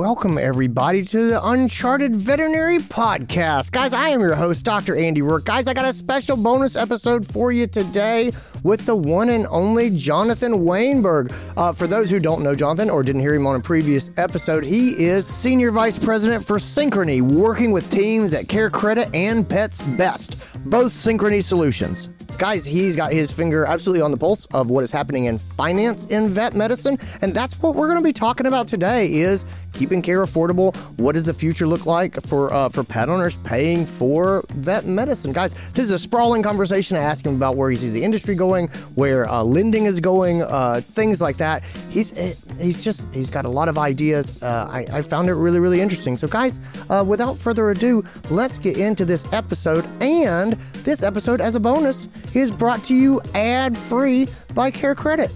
welcome 0.00 0.38
everybody 0.38 1.04
to 1.04 1.28
the 1.28 1.46
Uncharted 1.46 2.16
Veterinary 2.16 2.78
Podcast. 2.78 3.70
Guys, 3.70 3.92
I 3.92 4.08
am 4.08 4.22
your 4.22 4.34
host, 4.34 4.64
Dr. 4.64 4.96
Andy 4.96 5.20
Roark. 5.20 5.44
Guys, 5.44 5.66
I 5.66 5.74
got 5.74 5.84
a 5.84 5.92
special 5.92 6.38
bonus 6.38 6.74
episode 6.74 7.26
for 7.26 7.52
you 7.52 7.66
today 7.66 8.30
with 8.62 8.86
the 8.86 8.94
one 8.94 9.30
and 9.30 9.46
only 9.48 9.90
Jonathan 9.90 10.52
Wainberg. 10.52 11.32
Uh, 11.56 11.72
for 11.72 11.86
those 11.86 12.10
who 12.10 12.20
don't 12.20 12.42
know 12.42 12.54
Jonathan 12.54 12.90
or 12.90 13.02
didn't 13.02 13.20
hear 13.20 13.34
him 13.34 13.46
on 13.46 13.56
a 13.56 13.60
previous 13.60 14.10
episode, 14.16 14.64
he 14.64 14.90
is 14.90 15.26
Senior 15.26 15.70
Vice 15.70 15.98
President 15.98 16.44
for 16.44 16.58
Synchrony, 16.58 17.22
working 17.22 17.72
with 17.72 17.90
teams 17.90 18.34
at 18.34 18.48
Care 18.48 18.70
Credit 18.70 19.08
and 19.14 19.48
Pets 19.48 19.82
Best, 19.82 20.38
both 20.64 20.92
Synchrony 20.92 21.42
solutions. 21.42 22.08
Guys, 22.38 22.64
he's 22.64 22.96
got 22.96 23.12
his 23.12 23.30
finger 23.30 23.66
absolutely 23.66 24.00
on 24.00 24.10
the 24.10 24.16
pulse 24.16 24.46
of 24.46 24.70
what 24.70 24.82
is 24.82 24.90
happening 24.90 25.26
in 25.26 25.36
finance 25.36 26.06
in 26.06 26.30
vet 26.30 26.54
medicine, 26.54 26.98
and 27.20 27.34
that's 27.34 27.60
what 27.60 27.74
we're 27.74 27.86
going 27.86 27.98
to 27.98 28.04
be 28.04 28.14
talking 28.14 28.46
about 28.46 28.66
today 28.66 29.12
is 29.12 29.44
keeping 29.74 30.00
care 30.00 30.24
affordable. 30.24 30.74
What 30.98 31.12
does 31.12 31.24
the 31.24 31.34
future 31.34 31.66
look 31.66 31.84
like 31.84 32.20
for 32.22 32.50
uh, 32.52 32.70
for 32.70 32.82
pet 32.82 33.10
owners 33.10 33.36
paying 33.36 33.84
for 33.84 34.42
vet 34.50 34.86
medicine? 34.86 35.32
Guys, 35.32 35.52
this 35.72 35.84
is 35.84 35.90
a 35.90 35.98
sprawling 35.98 36.42
conversation. 36.42 36.96
I 36.96 37.00
ask 37.00 37.26
him 37.26 37.36
about 37.36 37.56
where 37.56 37.70
he 37.70 37.76
sees 37.76 37.92
the 37.92 38.02
industry 38.02 38.34
going, 38.34 38.49
where 38.94 39.28
uh, 39.28 39.42
lending 39.42 39.84
is 39.86 40.00
going, 40.00 40.42
uh, 40.42 40.80
things 40.84 41.20
like 41.20 41.36
that. 41.38 41.64
He's 41.90 42.16
eh, 42.16 42.34
he's 42.58 42.82
just 42.82 43.02
he's 43.12 43.30
got 43.30 43.44
a 43.44 43.48
lot 43.48 43.68
of 43.68 43.78
ideas. 43.78 44.42
Uh, 44.42 44.68
I, 44.70 44.98
I, 44.98 45.02
found 45.02 45.28
it 45.28 45.34
really 45.34 45.60
really 45.60 45.80
interesting. 45.80 46.16
So 46.16 46.26
guys, 46.28 46.60
uh, 46.88 47.04
without 47.06 47.38
further 47.38 47.70
ado, 47.70 48.02
let's 48.30 48.58
get 48.58 48.76
into 48.76 49.04
this 49.04 49.24
episode. 49.32 49.86
And 50.02 50.54
this 50.84 51.02
episode, 51.02 51.40
as 51.40 51.54
a 51.54 51.60
bonus, 51.60 52.08
is 52.34 52.50
brought 52.50 52.84
to 52.84 52.94
you 52.94 53.20
ad 53.34 53.76
free 53.76 54.28
by 54.54 54.70
Care 54.70 54.94
Credit. 54.94 55.30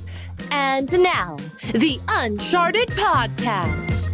And 0.51 0.91
now, 1.03 1.37
the 1.73 2.01
Uncharted 2.09 2.89
Podcast. 2.89 4.05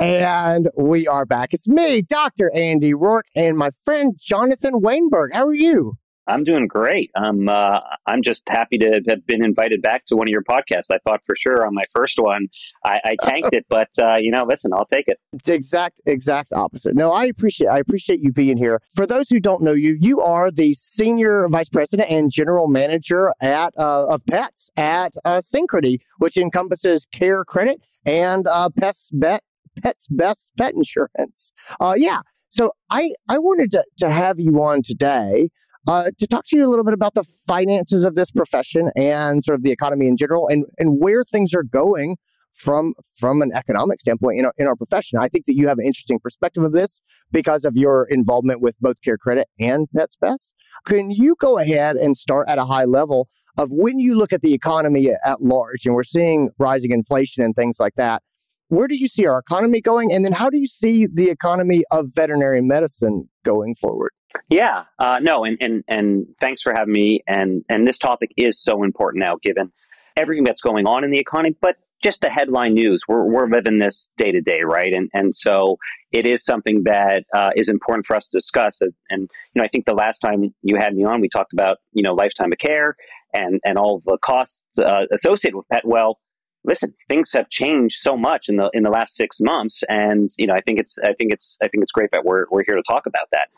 And 0.00 0.68
we 0.76 1.08
are 1.08 1.26
back. 1.26 1.52
It's 1.52 1.66
me, 1.66 2.02
Dr. 2.02 2.52
Andy 2.54 2.92
Roark, 2.92 3.22
and 3.34 3.56
my 3.58 3.70
friend 3.84 4.14
Jonathan 4.16 4.74
Wainberg. 4.74 5.30
How 5.32 5.46
are 5.46 5.54
you? 5.54 5.98
I'm 6.28 6.44
doing 6.44 6.66
great. 6.66 7.10
I'm 7.16 7.48
uh, 7.48 7.80
I'm 8.06 8.22
just 8.22 8.44
happy 8.48 8.78
to 8.78 9.00
have 9.08 9.26
been 9.26 9.42
invited 9.44 9.82
back 9.82 10.04
to 10.06 10.16
one 10.16 10.28
of 10.28 10.30
your 10.30 10.42
podcasts. 10.42 10.90
I 10.92 10.98
thought 10.98 11.20
for 11.26 11.34
sure 11.34 11.66
on 11.66 11.74
my 11.74 11.84
first 11.94 12.18
one 12.18 12.48
I, 12.84 13.00
I 13.04 13.16
tanked 13.22 13.54
it, 13.54 13.64
but 13.68 13.88
uh, 14.00 14.16
you 14.18 14.30
know, 14.30 14.44
listen, 14.46 14.72
I'll 14.74 14.86
take 14.86 15.08
it. 15.08 15.18
The 15.44 15.54
exact 15.54 16.00
exact 16.06 16.52
opposite. 16.52 16.94
No, 16.94 17.12
I 17.12 17.24
appreciate 17.24 17.68
I 17.68 17.78
appreciate 17.78 18.20
you 18.20 18.32
being 18.32 18.58
here. 18.58 18.80
For 18.94 19.06
those 19.06 19.28
who 19.28 19.40
don't 19.40 19.62
know 19.62 19.72
you, 19.72 19.96
you 19.98 20.20
are 20.20 20.50
the 20.50 20.74
senior 20.74 21.48
vice 21.48 21.68
president 21.68 22.10
and 22.10 22.30
general 22.30 22.68
manager 22.68 23.32
at 23.40 23.72
uh, 23.78 24.06
of 24.06 24.24
pets 24.26 24.70
at 24.76 25.14
uh, 25.24 25.40
Synchrony, 25.40 25.98
which 26.18 26.36
encompasses 26.36 27.06
Care 27.10 27.44
Credit 27.44 27.80
and 28.04 28.46
uh, 28.46 28.68
Pets 28.68 29.10
Bet 29.12 29.42
Pet's 29.82 30.06
Best 30.08 30.52
Pet 30.58 30.74
Insurance. 30.74 31.52
Uh, 31.80 31.94
yeah. 31.96 32.20
So 32.48 32.72
I, 32.90 33.12
I 33.28 33.38
wanted 33.38 33.70
to, 33.72 33.84
to 33.98 34.10
have 34.10 34.38
you 34.38 34.60
on 34.60 34.82
today 34.82 35.50
uh, 35.88 36.10
to 36.18 36.26
talk 36.26 36.44
to 36.44 36.56
you 36.56 36.68
a 36.68 36.70
little 36.70 36.84
bit 36.84 36.92
about 36.92 37.14
the 37.14 37.24
finances 37.24 38.04
of 38.04 38.14
this 38.14 38.30
profession 38.30 38.90
and 38.94 39.42
sort 39.42 39.56
of 39.58 39.62
the 39.62 39.72
economy 39.72 40.06
in 40.06 40.16
general 40.16 40.46
and, 40.46 40.66
and 40.78 41.00
where 41.00 41.24
things 41.24 41.54
are 41.54 41.62
going 41.62 42.16
from 42.52 42.92
from 43.16 43.40
an 43.40 43.52
economic 43.54 43.98
standpoint 43.98 44.38
in 44.38 44.44
our, 44.44 44.52
in 44.58 44.66
our 44.66 44.76
profession. 44.76 45.18
I 45.18 45.28
think 45.28 45.46
that 45.46 45.56
you 45.56 45.66
have 45.68 45.78
an 45.78 45.86
interesting 45.86 46.18
perspective 46.18 46.62
of 46.62 46.72
this 46.72 47.00
because 47.32 47.64
of 47.64 47.76
your 47.76 48.04
involvement 48.10 48.60
with 48.60 48.76
both 48.80 49.00
Care 49.00 49.16
Credit 49.16 49.48
and 49.58 49.88
Pets 49.96 50.16
Best. 50.16 50.54
Can 50.84 51.10
you 51.10 51.36
go 51.40 51.56
ahead 51.56 51.96
and 51.96 52.16
start 52.16 52.48
at 52.48 52.58
a 52.58 52.64
high 52.64 52.84
level 52.84 53.28
of 53.56 53.70
when 53.70 53.98
you 53.98 54.14
look 54.14 54.32
at 54.32 54.42
the 54.42 54.52
economy 54.52 55.08
at 55.24 55.40
large 55.40 55.86
and 55.86 55.94
we're 55.94 56.02
seeing 56.02 56.50
rising 56.58 56.90
inflation 56.90 57.42
and 57.42 57.56
things 57.56 57.80
like 57.80 57.94
that? 57.94 58.22
where 58.70 58.86
do 58.86 58.96
you 58.96 59.08
see 59.08 59.24
our 59.24 59.38
economy 59.38 59.80
going? 59.80 60.12
And 60.12 60.26
then 60.26 60.32
how 60.32 60.50
do 60.50 60.58
you 60.58 60.66
see 60.66 61.06
the 61.06 61.30
economy 61.30 61.84
of 61.90 62.10
veterinary 62.14 62.60
medicine 62.60 63.26
going 63.42 63.74
forward? 63.74 64.10
Yeah, 64.48 64.84
uh, 64.98 65.18
no, 65.20 65.44
and, 65.44 65.56
and 65.60 65.84
and 65.88 66.26
thanks 66.40 66.62
for 66.62 66.72
having 66.72 66.92
me. 66.92 67.22
And 67.26 67.64
and 67.68 67.86
this 67.86 67.98
topic 67.98 68.30
is 68.36 68.60
so 68.62 68.82
important 68.82 69.22
now, 69.22 69.36
given 69.42 69.72
everything 70.16 70.44
that's 70.44 70.62
going 70.62 70.86
on 70.86 71.04
in 71.04 71.10
the 71.10 71.18
economy, 71.18 71.56
but 71.60 71.76
just 72.02 72.20
the 72.20 72.30
headline 72.30 72.74
news. 72.74 73.02
We're 73.08 73.24
we're 73.24 73.48
living 73.48 73.78
this 73.78 74.10
day 74.18 74.32
to 74.32 74.40
day, 74.40 74.60
right? 74.62 74.92
And 74.92 75.10
and 75.14 75.34
so 75.34 75.78
it 76.12 76.26
is 76.26 76.44
something 76.44 76.82
that 76.84 77.24
uh, 77.34 77.50
is 77.56 77.68
important 77.68 78.06
for 78.06 78.16
us 78.16 78.28
to 78.28 78.38
discuss. 78.38 78.80
And, 78.80 78.92
and 79.10 79.22
you 79.54 79.60
know, 79.60 79.64
I 79.64 79.68
think 79.68 79.86
the 79.86 79.94
last 79.94 80.20
time 80.20 80.54
you 80.62 80.76
had 80.76 80.94
me 80.94 81.04
on, 81.04 81.20
we 81.20 81.28
talked 81.28 81.52
about 81.52 81.78
you 81.92 82.02
know 82.02 82.14
lifetime 82.14 82.52
of 82.52 82.58
care 82.58 82.96
and 83.32 83.60
and 83.64 83.78
all 83.78 84.02
the 84.06 84.18
costs 84.24 84.64
uh, 84.78 85.06
associated 85.12 85.56
with 85.56 85.68
pet. 85.68 85.82
Well, 85.84 86.18
listen, 86.64 86.94
things 87.08 87.32
have 87.32 87.48
changed 87.50 87.98
so 88.00 88.16
much 88.16 88.48
in 88.48 88.56
the 88.56 88.70
in 88.72 88.82
the 88.82 88.90
last 88.90 89.16
six 89.16 89.38
months, 89.40 89.82
and 89.88 90.30
you 90.36 90.46
know, 90.46 90.54
I 90.54 90.60
think 90.60 90.78
it's 90.78 90.98
I 90.98 91.12
think 91.14 91.32
it's 91.32 91.56
I 91.62 91.68
think 91.68 91.82
it's 91.82 91.92
great 91.92 92.10
that 92.12 92.24
we're 92.24 92.46
we're 92.50 92.64
here 92.64 92.76
to 92.76 92.82
talk 92.82 93.06
about 93.06 93.28
that. 93.32 93.48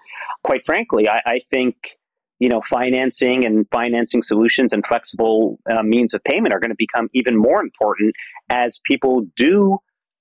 Quite 0.44 0.64
frankly, 0.64 1.08
I, 1.08 1.20
I 1.26 1.40
think 1.50 1.74
you 2.38 2.48
know 2.48 2.62
financing 2.68 3.44
and 3.44 3.66
financing 3.70 4.22
solutions 4.22 4.72
and 4.72 4.84
flexible 4.86 5.58
uh, 5.70 5.82
means 5.82 6.14
of 6.14 6.22
payment 6.24 6.54
are 6.54 6.60
going 6.60 6.70
to 6.70 6.76
become 6.78 7.08
even 7.12 7.36
more 7.36 7.60
important 7.60 8.14
as 8.48 8.80
people 8.84 9.26
do, 9.36 9.78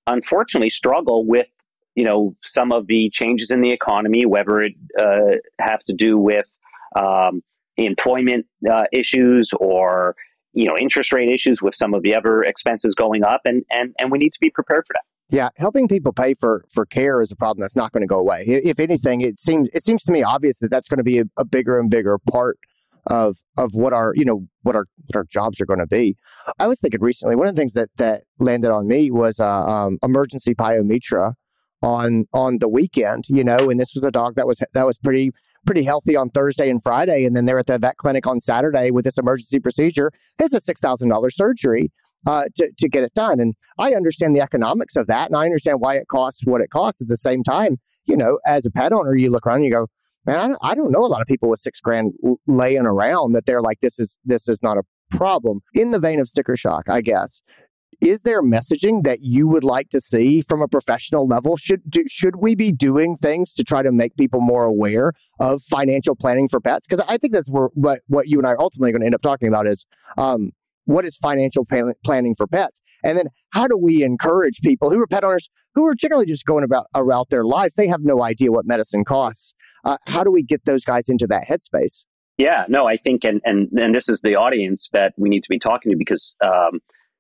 unfortunately, 0.08 0.70
struggle 0.70 1.26
with 1.26 1.48
you 1.96 2.06
know 2.06 2.36
some 2.44 2.72
of 2.72 2.88
the 2.88 3.10
changes 3.12 3.52
in 3.52 3.62
the 3.62 3.72
economy, 3.72 4.26
whether 4.26 4.62
it 4.62 4.74
uh, 5.00 5.38
have 5.60 5.84
to 5.86 5.94
do 5.94 6.18
with 6.18 6.46
um, 6.96 7.44
employment 7.78 8.46
uh, 8.70 8.84
issues 8.92 9.52
or 9.60 10.16
you 10.54 10.66
know 10.66 10.78
interest 10.78 11.14
rate 11.14 11.30
issues 11.30 11.62
with 11.62 11.76
some 11.76 11.94
of 11.94 12.04
the 12.04 12.16
other 12.16 12.44
expenses 12.44 12.96
going 12.96 13.24
up 13.24 13.42
and 13.46 13.64
and 13.72 13.94
and 14.00 14.12
we 14.12 14.18
need 14.18 14.32
to 14.32 14.40
be 14.40 14.50
prepared 14.50 14.86
for 14.86 14.94
that 14.94 15.04
yeah, 15.32 15.50
helping 15.58 15.88
people 15.88 16.12
pay 16.12 16.34
for 16.34 16.66
for 16.70 16.86
care 16.88 17.22
is 17.22 17.32
a 17.32 17.36
problem 17.36 17.62
that's 17.62 17.76
not 17.76 17.92
going 17.92 18.02
to 18.02 18.08
go 18.08 18.18
away. 18.18 18.44
If 18.48 18.80
anything, 18.80 19.22
it 19.22 19.40
seems 19.40 19.70
it 19.74 19.84
seems 19.84 20.04
to 20.06 20.12
me 20.12 20.24
obvious 20.24 20.58
that 20.58 20.72
that's 20.72 20.90
going 20.90 20.98
to 20.98 21.04
be 21.04 21.20
a, 21.20 21.26
a, 21.38 21.46
bigger 21.46 21.80
and 21.80 21.88
bigger 21.90 22.18
part 22.32 22.58
of 23.08 23.38
of 23.58 23.76
what 23.76 23.94
our 23.94 24.14
you 24.16 24.26
know 24.26 24.48
what 24.64 24.76
our 24.76 24.86
what 25.06 25.16
our 25.16 25.26
jobs 25.26 25.62
are 25.62 25.68
going 25.68 25.80
to 25.80 25.88
be. 25.88 26.18
I 26.58 26.68
was 26.68 26.80
thinking 26.80 27.02
recently 27.02 27.36
one 27.36 27.48
of 27.48 27.56
the 27.56 27.60
things 27.62 27.74
that 27.74 27.90
that 27.98 28.24
landed 28.40 28.72
on 28.72 28.88
me 28.88 29.12
was 29.12 29.40
uh, 29.40 29.48
um, 29.48 30.00
emergency 30.02 30.56
pyometra 30.56 31.34
on 31.82 32.26
on 32.34 32.60
the 32.60 32.70
weekend. 32.70 33.26
You 33.28 33.44
know, 33.44 33.70
and 33.70 33.80
this 33.80 33.94
was 33.94 34.04
a 34.04 34.12
dog 34.12 34.36
that 34.36 34.48
was 34.48 34.62
that 34.74 34.86
was 34.86 34.98
pretty 34.98 35.32
pretty 35.66 35.84
healthy 35.84 36.16
on 36.16 36.30
Thursday 36.30 36.70
and 36.70 36.82
Friday, 36.82 37.26
and 37.26 37.36
then 37.36 37.46
they're 37.46 37.60
at 37.60 37.68
the 37.68 37.78
vet 37.78 37.98
clinic 37.98 38.28
on 38.28 38.40
Saturday 38.40 38.92
with 38.92 39.06
this 39.06 39.18
emergency 39.18 39.60
procedure. 39.60 40.12
It's 40.40 40.54
a 40.54 40.60
six 40.60 40.80
thousand 40.80 41.10
dollars 41.10 41.36
surgery 41.36 41.92
uh, 42.26 42.46
to 42.56 42.72
to 42.78 42.90
get 42.90 43.04
it 43.04 43.14
done, 43.14 43.40
and 43.40 43.56
I 43.78 43.94
understand 43.94 44.36
the 44.36 44.42
economics 44.42 44.96
of 44.96 45.08
that, 45.08 45.28
and 45.28 45.36
I 45.36 45.46
understand 45.46 45.80
why 45.80 45.96
it 45.96 46.08
costs 46.08 46.42
what 46.46 46.62
it 46.62 46.70
costs. 46.70 47.02
At 47.02 47.08
the 47.08 47.18
same 47.18 47.44
time, 47.44 47.78
you 48.06 48.18
know, 48.18 48.40
as 48.46 48.66
a 48.66 48.72
pet 48.72 48.94
owner, 48.94 49.16
you 49.16 49.32
look 49.32 49.46
around, 49.46 49.58
and 49.58 49.66
you 49.66 49.72
go, 49.72 49.88
man, 50.26 50.56
I 50.62 50.76
don't 50.76 50.92
know 50.92 51.06
a 51.06 51.08
lot 51.08 51.22
of 51.22 51.28
people 51.28 51.50
with 51.50 51.60
six 51.60 51.80
grand 51.80 52.14
laying 52.48 52.86
around 52.86 53.34
that 53.34 53.46
they're 53.46 53.62
like, 53.62 53.80
this 53.82 54.00
is 54.00 54.18
this 54.26 54.48
is 54.48 54.62
not 54.62 54.78
a 54.78 54.84
problem. 55.12 55.62
In 55.74 55.92
the 55.92 56.00
vein 56.00 56.20
of 56.20 56.28
sticker 56.28 56.56
shock, 56.56 56.90
I 56.90 57.02
guess 57.02 57.42
is 58.02 58.22
there 58.22 58.42
messaging 58.42 59.04
that 59.04 59.20
you 59.22 59.48
would 59.48 59.64
like 59.64 59.90
to 59.90 60.00
see 60.00 60.42
from 60.42 60.62
a 60.62 60.68
professional 60.68 61.28
level? 61.28 61.58
Should 61.58 61.82
do, 61.90 62.04
should 62.08 62.38
we 62.38 62.56
be 62.56 62.72
doing 62.72 63.18
things 63.18 63.54
to 63.56 63.64
try 63.64 63.82
to 63.82 63.92
make 63.92 64.16
people 64.16 64.40
more 64.42 64.64
aware 64.64 65.14
of 65.40 65.62
financial 65.64 66.16
planning 66.16 66.48
for 66.48 66.60
pets? 66.60 66.88
Because 66.88 67.04
I 67.08 67.18
think 67.18 67.34
that's 67.34 67.50
where, 67.50 67.70
what 67.74 68.02
what 68.08 68.28
you 68.28 68.38
and 68.38 68.48
I 68.48 68.52
are 68.52 68.62
ultimately 68.62 68.92
going 68.92 69.02
to 69.02 69.06
end 69.06 69.16
up 69.16 69.22
talking 69.22 69.48
about 69.48 69.68
is 69.68 69.86
um, 70.18 70.52
what 70.86 71.06
is 71.06 71.18
financial 71.18 71.66
plan- 71.66 71.94
planning 72.06 72.36
for 72.36 72.48
pets, 72.48 72.82
and 73.04 73.18
then 73.18 73.28
how 73.52 73.68
do 73.68 73.78
we 73.78 74.04
encourage 74.04 74.62
people 74.62 74.90
who 74.90 75.02
are 75.02 75.08
pet 75.08 75.24
owners 75.24 75.50
who 75.76 75.86
are 75.86 75.96
generally 75.96 76.26
just 76.26 76.46
going 76.46 76.64
about 76.64 76.88
about 76.94 77.30
their 77.30 77.44
lives? 77.44 77.76
They 77.76 77.88
have 77.88 78.02
no 78.02 78.24
idea 78.24 78.52
what 78.52 78.66
medicine 78.66 79.04
costs. 79.04 79.54
Uh, 79.84 79.98
how 80.08 80.24
do 80.24 80.32
we 80.32 80.44
get 80.44 80.66
those 80.66 80.86
guys 80.86 81.10
into 81.10 81.28
that 81.28 81.48
headspace? 81.48 82.04
Yeah, 82.38 82.64
no, 82.70 82.88
I 82.88 82.96
think, 82.96 83.26
and 83.26 83.42
and 83.44 83.68
and 83.78 83.94
this 83.94 84.08
is 84.08 84.22
the 84.22 84.36
audience 84.36 84.90
that 84.94 85.14
we 85.18 85.28
need 85.28 85.44
to 85.44 85.50
be 85.50 85.60
talking 85.60 85.92
to 85.92 85.98
because. 85.98 86.34
Um, 86.42 86.80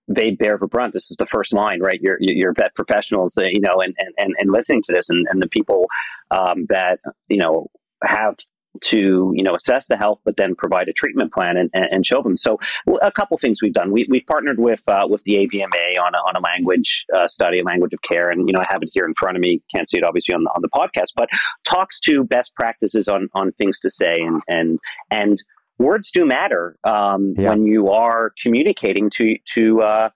they 0.09 0.31
bear 0.31 0.57
the 0.57 0.67
brunt. 0.67 0.93
This 0.93 1.09
is 1.11 1.17
the 1.17 1.27
first 1.27 1.53
line, 1.53 1.81
right? 1.81 2.01
Your 2.01 2.17
your 2.19 2.53
vet 2.53 2.73
professionals, 2.75 3.37
uh, 3.37 3.43
you 3.43 3.61
know, 3.61 3.79
and, 3.79 3.95
and 4.17 4.35
and 4.37 4.51
listening 4.51 4.81
to 4.83 4.91
this, 4.91 5.09
and, 5.09 5.25
and 5.29 5.41
the 5.41 5.47
people 5.47 5.87
um, 6.31 6.65
that 6.69 6.99
you 7.27 7.37
know 7.37 7.67
have 8.03 8.35
to 8.81 9.31
you 9.35 9.43
know 9.43 9.55
assess 9.55 9.87
the 9.87 9.97
health, 9.97 10.19
but 10.25 10.35
then 10.37 10.55
provide 10.55 10.87
a 10.87 10.93
treatment 10.93 11.31
plan 11.31 11.57
and, 11.57 11.69
and 11.73 12.05
show 12.05 12.21
them. 12.21 12.37
So 12.37 12.57
a 13.01 13.11
couple 13.11 13.37
things 13.37 13.61
we've 13.61 13.73
done. 13.73 13.91
We 13.91 14.07
we've 14.09 14.25
partnered 14.25 14.59
with 14.59 14.81
uh, 14.87 15.05
with 15.07 15.23
the 15.23 15.33
AVMA 15.33 16.01
on 16.01 16.15
a, 16.15 16.17
on 16.17 16.35
a 16.35 16.39
language 16.39 17.05
uh, 17.15 17.27
study, 17.27 17.59
a 17.59 17.63
language 17.63 17.93
of 17.93 18.01
care, 18.01 18.31
and 18.31 18.47
you 18.47 18.53
know 18.53 18.61
I 18.61 18.65
have 18.71 18.81
it 18.81 18.89
here 18.93 19.05
in 19.05 19.13
front 19.13 19.37
of 19.37 19.41
me. 19.41 19.61
Can't 19.73 19.87
see 19.87 19.97
it 19.97 20.03
obviously 20.03 20.33
on 20.33 20.43
the, 20.43 20.49
on 20.55 20.61
the 20.61 20.69
podcast, 20.69 21.13
but 21.15 21.29
talks 21.65 21.99
to 22.01 22.23
best 22.23 22.55
practices 22.55 23.07
on 23.07 23.29
on 23.35 23.51
things 23.53 23.79
to 23.81 23.89
say 23.91 24.15
and 24.19 24.41
and 24.47 24.79
and 25.11 25.43
words 25.79 26.11
do 26.11 26.25
matter 26.25 26.77
um, 26.83 27.33
yeah. 27.37 27.49
when 27.49 27.65
you 27.65 27.89
are 27.89 28.33
communicating 28.43 29.09
to 29.11 29.37
to 29.53 29.81
uh, 29.81 30.09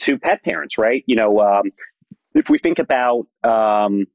to 0.00 0.18
pet 0.18 0.42
parents, 0.44 0.78
right? 0.78 1.02
You 1.06 1.16
know, 1.16 1.40
um, 1.40 1.72
if 2.34 2.48
we 2.48 2.58
think 2.58 2.78
about 2.78 3.26
um, 3.44 4.06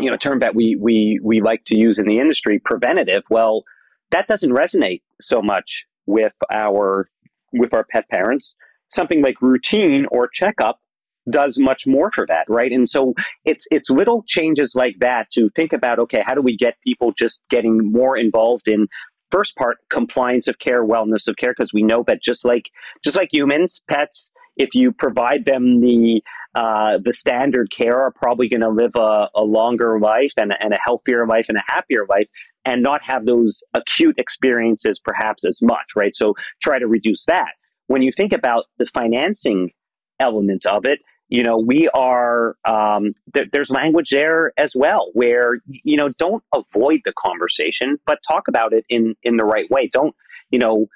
you 0.00 0.08
know 0.08 0.14
a 0.14 0.18
term 0.18 0.40
that 0.40 0.54
we 0.54 0.76
we 0.80 1.20
we 1.22 1.40
like 1.40 1.64
to 1.66 1.76
use 1.76 1.98
in 1.98 2.06
the 2.06 2.18
industry, 2.18 2.58
preventative. 2.58 3.22
Well, 3.30 3.64
that 4.10 4.26
doesn't 4.26 4.50
resonate 4.50 5.02
so 5.20 5.42
much 5.42 5.86
with 6.06 6.34
our 6.50 7.08
with 7.52 7.74
our 7.74 7.84
pet 7.84 8.08
parents. 8.08 8.56
Something 8.88 9.22
like 9.22 9.42
routine 9.42 10.06
or 10.10 10.28
checkup 10.28 10.80
does 11.28 11.58
much 11.58 11.86
more 11.86 12.10
for 12.12 12.24
that, 12.26 12.44
right? 12.48 12.70
And 12.70 12.88
so 12.88 13.14
it's 13.44 13.66
it's 13.70 13.90
little 13.90 14.24
changes 14.26 14.74
like 14.74 14.96
that 15.00 15.30
to 15.32 15.48
think 15.50 15.72
about. 15.72 15.98
Okay, 15.98 16.22
how 16.24 16.34
do 16.34 16.40
we 16.40 16.56
get 16.56 16.76
people 16.86 17.12
just 17.12 17.42
getting 17.50 17.90
more 17.90 18.16
involved 18.16 18.68
in 18.68 18.86
first 19.30 19.56
part 19.56 19.78
compliance 19.90 20.48
of 20.48 20.58
care, 20.58 20.84
wellness 20.84 21.28
of 21.28 21.36
care, 21.36 21.52
because 21.56 21.72
we 21.72 21.82
know 21.82 22.04
that 22.06 22.22
just 22.22 22.44
like 22.44 22.70
just 23.04 23.16
like 23.16 23.32
humans, 23.32 23.82
pets, 23.88 24.32
if 24.56 24.74
you 24.74 24.92
provide 24.92 25.44
them 25.44 25.80
the 25.80 26.22
uh, 26.54 26.98
the 27.04 27.12
standard 27.12 27.70
care, 27.70 28.00
are 28.00 28.12
probably 28.12 28.48
going 28.48 28.62
to 28.62 28.70
live 28.70 28.92
a, 28.96 29.28
a 29.34 29.42
longer 29.42 30.00
life 30.00 30.32
and, 30.38 30.54
and 30.58 30.72
a 30.72 30.78
healthier 30.82 31.26
life 31.26 31.46
and 31.48 31.58
a 31.58 31.64
happier 31.66 32.06
life, 32.08 32.28
and 32.64 32.82
not 32.82 33.02
have 33.02 33.26
those 33.26 33.62
acute 33.74 34.18
experiences 34.18 34.98
perhaps 34.98 35.44
as 35.44 35.60
much, 35.62 35.94
right? 35.94 36.16
So 36.16 36.34
try 36.62 36.78
to 36.78 36.86
reduce 36.86 37.26
that. 37.26 37.50
When 37.88 38.02
you 38.02 38.10
think 38.10 38.32
about 38.32 38.64
the 38.78 38.86
financing 38.86 39.70
element 40.18 40.64
of 40.64 40.86
it, 40.86 41.00
you 41.28 41.42
know 41.42 41.58
we 41.58 41.88
are 41.88 42.56
um, 42.64 43.14
th- 43.34 43.48
there's 43.52 43.70
language 43.70 44.10
there 44.10 44.52
as 44.56 44.74
well 44.76 45.10
where 45.12 45.58
you 45.66 45.96
know 45.96 46.08
don't 46.18 46.42
avoid 46.54 47.00
the 47.04 47.12
conversation 47.18 47.98
but 48.06 48.18
talk 48.26 48.48
about 48.48 48.72
it 48.72 48.84
in 48.88 49.14
in 49.22 49.36
the 49.36 49.44
right 49.44 49.70
way. 49.70 49.88
Don't 49.92 50.14
you 50.50 50.58
know 50.58 50.86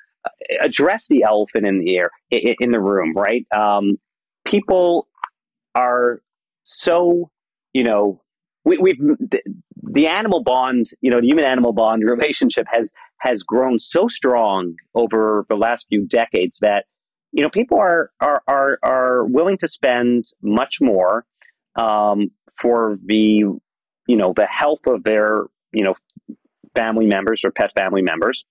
address 0.61 1.09
the 1.09 1.23
elephant 1.23 1.67
in 1.67 1.79
the 1.79 1.97
air 1.97 2.11
in, 2.31 2.55
in 2.61 2.71
the 2.71 2.81
room 2.81 3.15
right? 3.17 3.47
Um, 3.55 3.99
people 4.47 5.09
are 5.75 6.21
so 6.65 7.31
you 7.73 7.85
know 7.85 8.21
we, 8.65 8.79
we've 8.79 8.99
the, 8.99 9.41
the 9.83 10.07
animal 10.07 10.43
bond 10.43 10.91
you 11.01 11.11
know 11.11 11.21
the 11.21 11.27
human 11.27 11.45
animal 11.45 11.73
bond 11.73 12.03
relationship 12.09 12.67
has 12.71 12.93
has 13.19 13.43
grown 13.43 13.79
so 13.79 14.09
strong 14.09 14.75
over 14.95 15.45
the 15.49 15.57
last 15.57 15.87
few 15.89 16.07
decades 16.07 16.59
that 16.61 16.85
you 17.33 17.43
know, 17.43 17.51
people 17.51 17.79
are 17.79 18.11
are 18.21 18.43
are, 18.49 18.79
are 18.83 19.25
willing 19.25 19.57
to 19.59 19.69
spend 19.69 20.27
much 20.43 20.79
more 20.81 21.25
um, 21.77 22.31
for 22.61 22.99
the 23.05 23.45
you 24.07 24.17
know 24.17 24.33
the 24.35 24.47
health 24.47 24.87
of 24.87 25.05
their 25.05 25.45
you 25.73 25.85
know 25.85 25.95
family 26.75 27.07
members 27.07 27.43
or 27.45 27.51
pet 27.51 27.73
family 27.75 28.03
members. 28.03 28.45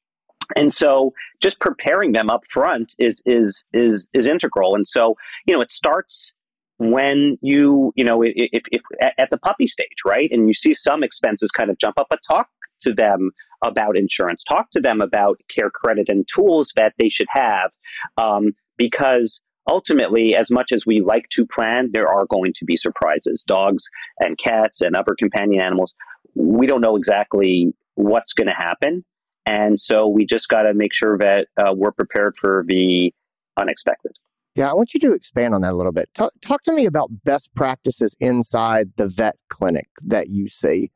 And 0.56 0.74
so 0.74 1.14
just 1.42 1.60
preparing 1.60 2.14
them 2.14 2.30
up 2.30 2.42
front 2.50 2.96
is 2.98 3.22
is 3.26 3.66
is 3.74 4.08
is 4.14 4.28
integral. 4.28 4.76
And 4.76 4.88
so, 4.88 5.16
you 5.46 5.54
know, 5.54 5.62
it 5.62 5.72
starts 5.72 6.34
when 6.78 7.38
you, 7.42 7.92
you 7.96 8.06
know, 8.06 8.24
if, 8.24 8.64
if 8.72 8.82
at 9.02 9.30
the 9.30 9.38
puppy 9.38 9.68
stage, 9.68 9.98
right? 10.06 10.30
And 10.32 10.48
you 10.48 10.54
see 10.54 10.74
some 10.74 11.04
expenses 11.04 11.52
kind 11.52 11.70
of 11.70 11.78
jump 11.78 12.00
up, 12.00 12.08
but 12.10 12.20
talk 12.26 12.48
to 12.82 12.94
them 12.94 13.32
about 13.64 13.98
insurance, 13.98 14.44
talk 14.44 14.72
to 14.72 14.80
them 14.80 15.02
about 15.02 15.42
care 15.54 15.70
credit 15.70 16.08
and 16.08 16.26
tools 16.34 16.72
that 16.78 16.94
they 16.98 17.10
should 17.10 17.28
have. 17.30 17.72
Um, 18.18 18.54
because 18.80 19.44
ultimately, 19.70 20.36
as 20.36 20.50
much 20.50 20.72
as 20.72 20.86
we 20.88 21.02
like 21.02 21.26
to 21.34 21.46
plan, 21.46 21.92
there 21.94 22.08
are 22.08 22.26
going 22.26 22.54
to 22.58 22.66
be 22.66 22.78
surprises. 22.78 23.44
Dogs 23.46 23.84
and 24.20 24.36
cats 24.40 24.82
and 24.82 24.96
other 24.96 25.16
companion 25.20 25.62
animals, 25.62 25.94
we 26.34 26.66
don't 26.66 26.82
know 26.82 26.96
exactly 26.96 27.72
what's 27.94 28.34
going 28.34 28.48
to 28.48 28.54
happen. 28.54 29.06
And 29.46 29.80
so 29.80 30.08
we 30.08 30.26
just 30.26 30.48
got 30.48 30.64
to 30.64 30.74
make 30.74 30.94
sure 30.94 31.18
that 31.20 31.48
uh, 31.58 31.74
we're 31.76 31.92
prepared 31.92 32.36
for 32.40 32.64
the 32.68 33.14
unexpected. 33.58 34.12
Yeah, 34.56 34.70
I 34.70 34.74
want 34.74 34.94
you 34.94 35.00
to 35.02 35.12
expand 35.14 35.54
on 35.54 35.62
that 35.62 35.74
a 35.74 35.76
little 35.76 35.92
bit. 35.92 36.10
Talk, 36.14 36.34
talk 36.42 36.64
to 36.64 36.74
me 36.74 36.86
about 36.86 37.10
best 37.24 37.54
practices 37.56 38.16
inside 38.20 38.92
the 38.98 39.08
vet 39.08 39.38
clinic 39.50 39.88
that 40.06 40.30
you 40.30 40.48
see. 40.48 40.92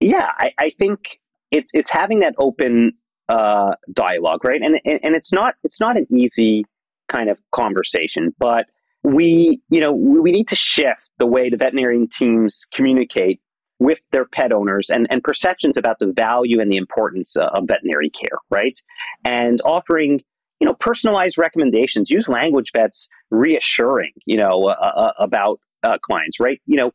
Yeah, 0.00 0.28
I, 0.38 0.52
I 0.58 0.70
think 0.78 1.20
it's 1.50 1.72
it's 1.74 1.90
having 1.90 2.20
that 2.20 2.34
open 2.38 2.92
uh, 3.28 3.72
dialogue, 3.92 4.44
right? 4.44 4.60
And, 4.62 4.80
and 4.84 5.00
and 5.02 5.14
it's 5.14 5.32
not 5.32 5.54
it's 5.64 5.80
not 5.80 5.96
an 5.96 6.06
easy 6.10 6.64
kind 7.08 7.28
of 7.30 7.38
conversation. 7.52 8.34
But 8.38 8.66
we, 9.02 9.62
you 9.70 9.80
know, 9.80 9.92
we 9.92 10.30
need 10.30 10.48
to 10.48 10.56
shift 10.56 11.10
the 11.18 11.26
way 11.26 11.50
the 11.50 11.56
veterinarian 11.56 12.08
teams 12.08 12.64
communicate 12.74 13.40
with 13.78 14.00
their 14.10 14.24
pet 14.24 14.52
owners 14.52 14.90
and, 14.90 15.06
and 15.10 15.22
perceptions 15.22 15.76
about 15.76 15.98
the 16.00 16.12
value 16.14 16.60
and 16.60 16.70
the 16.70 16.76
importance 16.76 17.36
of 17.36 17.68
veterinary 17.68 18.10
care, 18.10 18.38
right? 18.50 18.80
And 19.24 19.60
offering, 19.64 20.20
you 20.60 20.66
know, 20.66 20.74
personalized 20.74 21.38
recommendations. 21.38 22.10
Use 22.10 22.28
language 22.28 22.72
that's 22.74 23.08
reassuring, 23.30 24.12
you 24.26 24.36
know, 24.36 24.66
uh, 24.66 24.72
uh, 24.72 25.12
about 25.18 25.60
uh, 25.84 25.98
clients, 26.02 26.40
right? 26.40 26.60
You 26.66 26.76
know, 26.76 26.90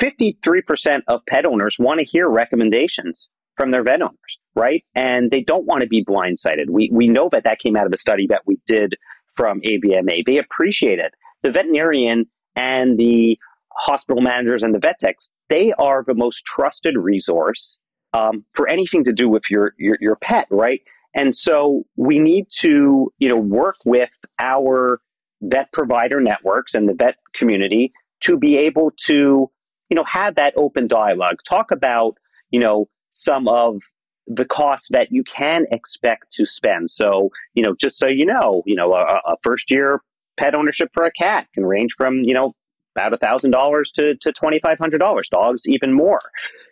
53% 0.00 1.02
of 1.06 1.20
pet 1.28 1.46
owners 1.46 1.76
want 1.78 2.00
to 2.00 2.06
hear 2.06 2.28
recommendations 2.28 3.28
from 3.56 3.70
their 3.70 3.84
vet 3.84 4.02
owners, 4.02 4.38
right? 4.56 4.82
And 4.96 5.30
they 5.30 5.40
don't 5.40 5.66
want 5.66 5.82
to 5.82 5.88
be 5.88 6.04
blindsided. 6.04 6.68
We, 6.68 6.90
we 6.92 7.06
know 7.06 7.28
that 7.30 7.44
that 7.44 7.60
came 7.60 7.76
out 7.76 7.86
of 7.86 7.92
a 7.92 7.96
study 7.96 8.26
that 8.28 8.42
we 8.46 8.58
did 8.66 8.96
from 9.36 9.60
AVMA. 9.60 10.24
They 10.26 10.38
appreciate 10.38 10.98
it. 10.98 11.14
The 11.42 11.50
veterinarian 11.50 12.26
and 12.56 12.98
the 12.98 13.38
hospital 13.76 14.22
managers 14.22 14.62
and 14.62 14.74
the 14.74 14.78
vet 14.78 14.98
techs, 15.00 15.30
they 15.48 15.72
are 15.72 16.04
the 16.06 16.14
most 16.14 16.44
trusted 16.44 16.96
resource 16.96 17.76
um, 18.12 18.44
for 18.52 18.68
anything 18.68 19.04
to 19.04 19.12
do 19.12 19.28
with 19.28 19.50
your, 19.50 19.74
your, 19.78 19.98
your 20.00 20.16
pet, 20.16 20.46
right? 20.50 20.80
And 21.14 21.34
so 21.34 21.84
we 21.96 22.18
need 22.18 22.46
to, 22.60 23.12
you 23.18 23.28
know, 23.28 23.36
work 23.36 23.76
with 23.84 24.10
our 24.38 25.00
vet 25.42 25.72
provider 25.72 26.20
networks 26.20 26.74
and 26.74 26.88
the 26.88 26.94
vet 26.94 27.16
community 27.34 27.92
to 28.20 28.36
be 28.36 28.56
able 28.56 28.92
to, 29.06 29.50
you 29.90 29.94
know, 29.94 30.04
have 30.04 30.36
that 30.36 30.54
open 30.56 30.86
dialogue. 30.86 31.36
Talk 31.46 31.70
about, 31.70 32.16
you 32.50 32.60
know, 32.60 32.88
some 33.12 33.46
of 33.48 33.80
the 34.26 34.44
cost 34.44 34.88
that 34.90 35.08
you 35.10 35.22
can 35.24 35.66
expect 35.70 36.32
to 36.32 36.46
spend. 36.46 36.90
So, 36.90 37.30
you 37.54 37.62
know, 37.62 37.74
just 37.78 37.98
so 37.98 38.08
you 38.08 38.24
know, 38.24 38.62
you 38.66 38.74
know, 38.74 38.94
a, 38.94 39.20
a 39.26 39.36
first 39.42 39.70
year 39.70 40.00
pet 40.38 40.54
ownership 40.54 40.90
for 40.92 41.04
a 41.04 41.12
cat 41.12 41.46
can 41.54 41.64
range 41.64 41.92
from, 41.96 42.22
you 42.22 42.34
know, 42.34 42.54
about 42.96 43.12
a 43.12 43.18
thousand 43.18 43.50
dollars 43.50 43.92
to 43.92 44.14
to 44.20 44.32
twenty 44.32 44.60
five 44.60 44.78
hundred 44.78 44.98
dollars. 44.98 45.28
Dogs 45.28 45.62
even 45.66 45.92
more. 45.92 46.20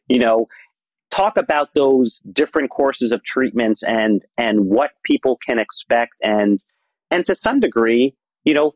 You 0.09 0.19
know, 0.19 0.47
talk 1.11 1.37
about 1.37 1.75
those 1.75 2.21
different 2.33 2.71
courses 2.71 3.13
of 3.13 3.23
treatments 3.25 3.83
and 3.83 4.23
and 4.39 4.67
what 4.67 4.91
people 5.05 5.39
can 5.47 5.59
expect 5.59 6.13
and 6.23 6.59
and 7.11 7.25
to 7.27 7.35
some 7.35 7.61
degree, 7.61 8.15
you 8.45 8.55
know, 8.55 8.73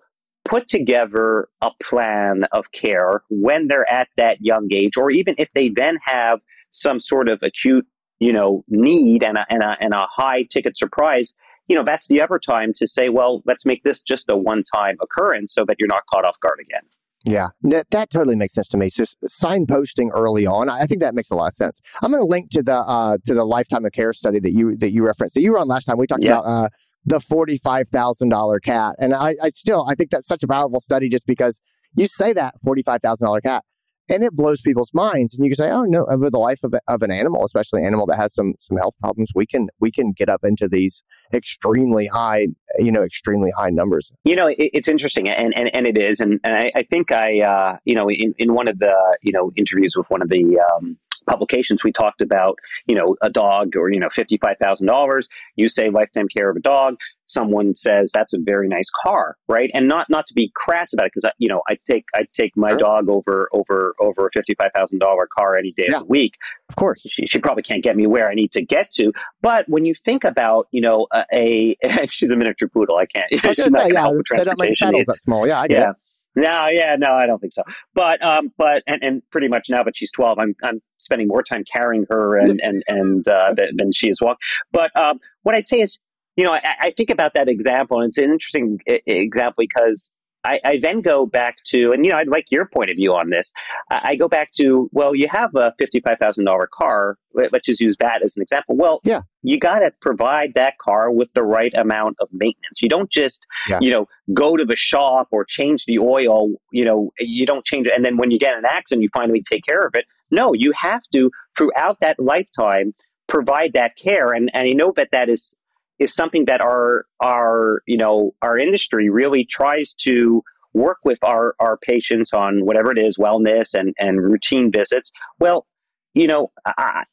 put 0.47 0.69
together 0.69 1.49
a 1.63 1.71
plan 1.83 2.45
of 2.53 2.67
care 2.73 3.23
when 3.31 3.69
they're 3.69 3.91
at 3.91 4.09
that 4.17 4.39
young 4.41 4.69
age, 4.73 4.97
or 4.97 5.11
even 5.11 5.35
if 5.39 5.49
they 5.55 5.71
then 5.71 5.99
have 6.05 6.41
some 6.73 7.01
sort 7.01 7.29
of 7.29 7.43
acute 7.43 7.87
you 8.19 8.33
know, 8.33 8.65
need 8.69 9.23
and 9.23 9.39
a, 9.39 9.47
and 9.51 9.63
a, 9.63 9.77
and 9.81 9.95
a 9.95 10.07
high 10.15 10.45
ticket 10.51 10.77
surprise, 10.77 11.35
you 11.69 11.77
know, 11.77 11.85
that's 11.85 12.09
the 12.09 12.21
other 12.21 12.39
time 12.39 12.73
to 12.77 12.87
say, 12.87 13.09
well, 13.09 13.43
let's 13.47 13.67
make 13.67 13.83
this 13.83 14.01
just 14.01 14.29
a 14.29 14.37
one 14.37 14.63
time 14.75 14.97
occurrence 15.03 15.53
so 15.53 15.65
that 15.67 15.77
you're 15.79 15.89
not 15.89 16.03
caught 16.11 16.25
off 16.25 16.39
guard 16.41 16.59
again. 16.61 16.83
Yeah, 17.25 17.49
that, 17.63 17.91
that 17.91 18.11
totally 18.11 18.37
makes 18.37 18.55
sense 18.55 18.69
to 18.69 18.77
me. 18.77 18.89
So 18.89 19.05
signposting 19.25 20.11
early 20.15 20.47
on, 20.47 20.69
I 20.69 20.85
think 20.85 21.01
that 21.01 21.13
makes 21.13 21.31
a 21.31 21.35
lot 21.35 21.49
of 21.49 21.55
sense. 21.55 21.81
I'm 22.01 22.13
going 22.13 22.23
to 22.23 22.27
link 22.27 22.51
to 22.53 22.63
the 22.63 22.77
uh, 22.77 23.19
to 23.27 23.35
the 23.35 23.45
lifetime 23.45 23.85
of 23.85 23.91
care 23.93 24.13
study 24.13 24.39
that 24.39 24.53
you 24.53 24.77
that 24.77 24.93
you 24.93 25.05
referenced 25.05 25.35
that 25.35 25.41
you 25.41 25.51
were 25.51 25.59
on 25.59 25.67
last 25.67 25.87
time. 25.87 25.99
We 25.99 26.07
talked 26.07 26.23
yeah. 26.23 26.39
about 26.39 26.45
uh, 26.45 26.69
the 27.05 27.19
forty 27.19 27.59
five 27.59 27.89
thousand 27.89 28.29
dollar 28.29 28.61
cat, 28.61 28.95
and 29.01 29.13
I, 29.13 29.35
I 29.43 29.49
still 29.49 29.87
I 29.89 29.97
think 29.97 30.11
that's 30.11 30.29
such 30.29 30.45
a 30.45 30.47
powerful 30.47 30.79
study 30.79 31.09
just 31.09 31.27
because 31.27 31.61
you 31.97 32.07
say 32.07 32.33
that 32.33 32.55
forty 32.63 32.85
five 32.85 33.03
thousand 33.03 33.27
dollar 33.27 33.41
cat, 33.41 33.65
and 34.09 34.25
it 34.25 34.33
blows 34.35 34.61
people's 34.61 34.93
minds. 34.95 35.35
And 35.35 35.45
you 35.45 35.51
can 35.51 35.57
say, 35.57 35.71
"Oh 35.71 35.85
no, 35.85 36.07
over 36.09 36.31
the 36.31 36.39
life 36.39 36.61
of, 36.63 36.75
of 36.89 37.03
an 37.03 37.11
animal, 37.11 37.45
especially 37.45 37.81
an 37.81 37.87
animal 37.87 38.07
that 38.07 38.17
has 38.17 38.35
some 38.35 38.55
some 38.61 38.77
health 38.77 38.95
problems, 39.01 39.31
we 39.35 39.47
can 39.47 39.69
we 39.81 39.91
can 39.91 40.13
get 40.13 40.29
up 40.29 40.41
into 40.45 40.69
these 40.69 41.03
extremely 41.33 42.07
high, 42.07 42.49
you 42.79 42.93
know, 42.93 43.03
extremely 43.03 43.51
high 43.57 43.71
numbers." 43.71 44.13
You 44.25 44.37
know, 44.37 44.47
it, 44.47 44.57
it's 44.59 44.89
interesting, 44.89 45.29
and, 45.29 45.57
and 45.57 45.75
and 45.75 45.87
it 45.87 45.99
is, 45.99 46.21
and, 46.21 46.41
and 46.45 46.55
I, 46.55 46.73
I 46.75 46.83
think 46.85 47.13
I, 47.13 47.41
uh, 47.41 47.79
you 47.85 47.95
know, 47.95 48.09
in 48.11 48.35
in 48.39 48.55
one 48.55 48.69
of 48.69 48.79
the 48.79 48.95
you 49.23 49.33
know 49.33 49.53
interviews 49.57 49.95
with 49.97 50.09
one 50.11 50.23
of 50.23 50.29
the 50.29 50.61
um, 50.75 50.97
publications 51.29 51.85
we 51.85 51.93
talked 51.93 52.21
about 52.21 52.59
you 52.87 52.95
know 52.95 53.17
a 53.23 53.31
dog 53.31 53.77
or 53.77 53.91
you 53.91 54.01
know 54.01 54.09
$55000 54.09 55.23
you 55.57 55.69
say 55.69 55.91
lifetime 55.91 56.29
care 56.29 56.51
of 56.51 56.57
a 56.57 56.61
dog 56.61 56.97
someone 57.27 57.75
says 57.75 58.11
that's 58.13 58.33
a 58.33 58.39
very 58.41 58.69
nice 58.69 58.89
car 59.03 59.37
right 59.49 59.71
and 59.75 59.89
not 59.89 60.09
not 60.09 60.27
to 60.27 60.35
be 60.35 60.51
crass 60.55 60.93
about 60.93 61.07
it 61.07 61.13
because 61.15 61.31
you 61.39 61.49
know 61.49 61.61
i 61.69 61.77
take 61.89 62.05
i 62.15 62.23
take 62.33 62.57
my 62.57 62.71
sure. 62.71 62.79
dog 62.79 63.09
over 63.09 63.49
over 63.53 63.95
over 64.01 64.27
a 64.27 64.31
$55000 64.31 65.27
car 65.37 65.57
any 65.57 65.73
day 65.73 65.87
yeah. 65.89 65.97
of 65.97 66.03
the 66.03 66.07
week 66.07 66.35
of 66.69 66.77
course 66.77 67.01
she, 67.09 67.27
she 67.27 67.39
probably 67.39 67.63
can't 67.63 67.83
get 67.83 67.97
me 67.97 68.07
where 68.07 68.29
i 68.29 68.35
need 68.35 68.53
to 68.53 68.63
get 68.63 68.91
to 68.93 69.13
but 69.43 69.69
when 69.69 69.85
you 69.85 69.95
think 70.05 70.25
about 70.25 70.69
you 70.71 70.81
know 70.81 71.07
a, 71.33 71.77
a 71.85 72.07
she's 72.11 72.31
a 72.31 72.37
miniature 72.37 72.69
poodle 72.69 72.97
i 72.97 73.07
can't 73.07 73.27
I 73.45 73.53
she's 73.53 73.71
not 73.71 73.83
say, 73.83 73.93
yeah, 73.93 74.11
they 74.37 74.45
don't 74.45 74.59
make 74.59 74.77
saddles 74.77 75.07
that 75.07 75.17
small 75.21 75.47
yeah 75.49 75.61
i 75.61 75.69
get 75.69 75.79
yeah. 75.81 75.91
It. 75.91 75.97
No, 76.37 76.69
yeah, 76.71 76.97
no, 76.97 77.13
I 77.15 77.27
don't 77.27 77.41
think 77.41 77.55
so. 77.55 77.63
But 77.95 78.23
um, 78.23 78.53
but 78.59 78.83
and, 78.87 79.03
and 79.03 79.23
pretty 79.31 79.49
much 79.49 79.69
now 79.71 79.83
but 79.83 79.97
she's 79.97 80.13
twelve, 80.13 80.39
I'm 80.39 80.55
I'm 80.63 80.83
spending 80.99 81.29
more 81.29 81.43
time 81.43 81.65
carrying 81.71 82.05
her 82.11 82.37
and 82.37 82.61
and 82.63 82.83
and 82.87 83.27
uh, 83.27 83.55
than 83.55 83.93
she 83.93 84.09
is 84.09 84.21
walking. 84.21 84.39
But 84.71 84.95
um, 84.95 85.19
what 85.43 85.55
I'd 85.55 85.67
say 85.67 85.81
is, 85.81 85.99
you 86.37 86.45
know, 86.45 86.53
I, 86.53 86.61
I, 86.81 86.91
think 86.95 87.09
about 87.09 87.33
that 87.35 87.49
example, 87.49 88.01
and 88.01 88.11
it's 88.11 88.19
an 88.19 88.25
interesting 88.25 88.79
example 88.87 89.65
because 89.65 90.11
I, 90.47 90.61
I, 90.65 90.79
then 90.81 91.01
go 91.01 91.27
back 91.27 91.57
to, 91.73 91.93
and 91.93 92.05
you 92.05 92.13
know, 92.13 92.19
I'd 92.19 92.29
like 92.29 92.47
your 92.51 92.67
point 92.67 92.91
of 92.91 92.97
view 92.97 93.13
on 93.13 93.31
this. 93.31 93.53
I, 93.91 94.01
I 94.11 94.17
go 94.17 94.29
back 94.29 94.53
to, 94.59 94.89
well, 94.93 95.15
you 95.15 95.27
have 95.31 95.51
a 95.57 95.75
fifty-five 95.79 96.19
thousand 96.19 96.45
dollar 96.45 96.69
car. 96.73 97.19
Let's 97.35 97.67
just 97.67 97.81
use 97.81 97.97
that 97.99 98.23
as 98.25 98.37
an 98.37 98.43
example. 98.43 98.77
Well, 98.77 99.01
yeah. 99.03 99.23
you 99.43 99.59
got 99.59 99.81
to 99.81 99.91
provide 100.01 100.55
that 100.55 100.79
car 100.79 101.11
with 101.11 101.29
the 101.35 101.43
right 101.43 101.75
amount 101.75 102.17
of 102.21 102.29
maintenance. 102.33 102.81
You 102.81 102.89
don't 102.89 103.11
just, 103.11 103.45
yeah. 103.69 103.81
you 103.81 103.91
know, 103.91 104.07
go 104.33 104.57
to 104.57 104.65
the 104.65 104.77
shop 104.77 105.29
or 105.33 105.45
change 105.45 105.85
the 105.85 105.99
oil. 105.99 106.53
You 106.73 106.85
know, 106.85 107.11
you 107.19 107.45
don't 107.45 107.65
change 107.65 107.87
it, 107.87 107.93
and 107.97 108.05
then 108.05 108.17
when 108.17 108.31
you 108.31 108.39
get 108.39 108.57
an 108.57 108.65
accident, 108.65 109.03
you 109.03 109.11
finally 109.13 109.43
take 109.43 109.65
care 109.65 109.85
of 109.85 109.95
it. 109.95 110.05
No, 110.31 110.53
you 110.55 110.73
have 110.81 111.03
to 111.13 111.31
throughout 111.57 111.99
that 112.01 112.19
lifetime 112.19 112.95
provide 113.27 113.73
that 113.75 113.97
care, 113.97 114.33
and 114.33 114.51
and 114.55 114.69
I 114.69 114.73
know 114.73 114.93
that 114.97 115.11
that 115.13 115.29
is 115.29 115.55
is 115.99 116.15
something 116.15 116.45
that 116.47 116.61
our 116.61 117.07
our 117.21 117.83
you 117.87 117.97
know 117.97 118.35
our 118.43 118.59
industry 118.59 119.11
really 119.11 119.45
tries 119.45 119.95
to 119.95 120.43
work 120.75 120.99
with 121.05 121.19
our 121.23 121.55
our 121.59 121.79
patients 121.79 122.33
on 122.33 122.65
whatever 122.65 122.93
it 122.93 122.99
is 122.99 123.17
wellness 123.17 123.75
and 123.75 123.95
and 123.99 124.23
routine 124.23 124.71
visits. 124.71 125.11
Well 125.41 125.67
you 126.15 126.27
know 126.27 126.51
I, 126.67 127.05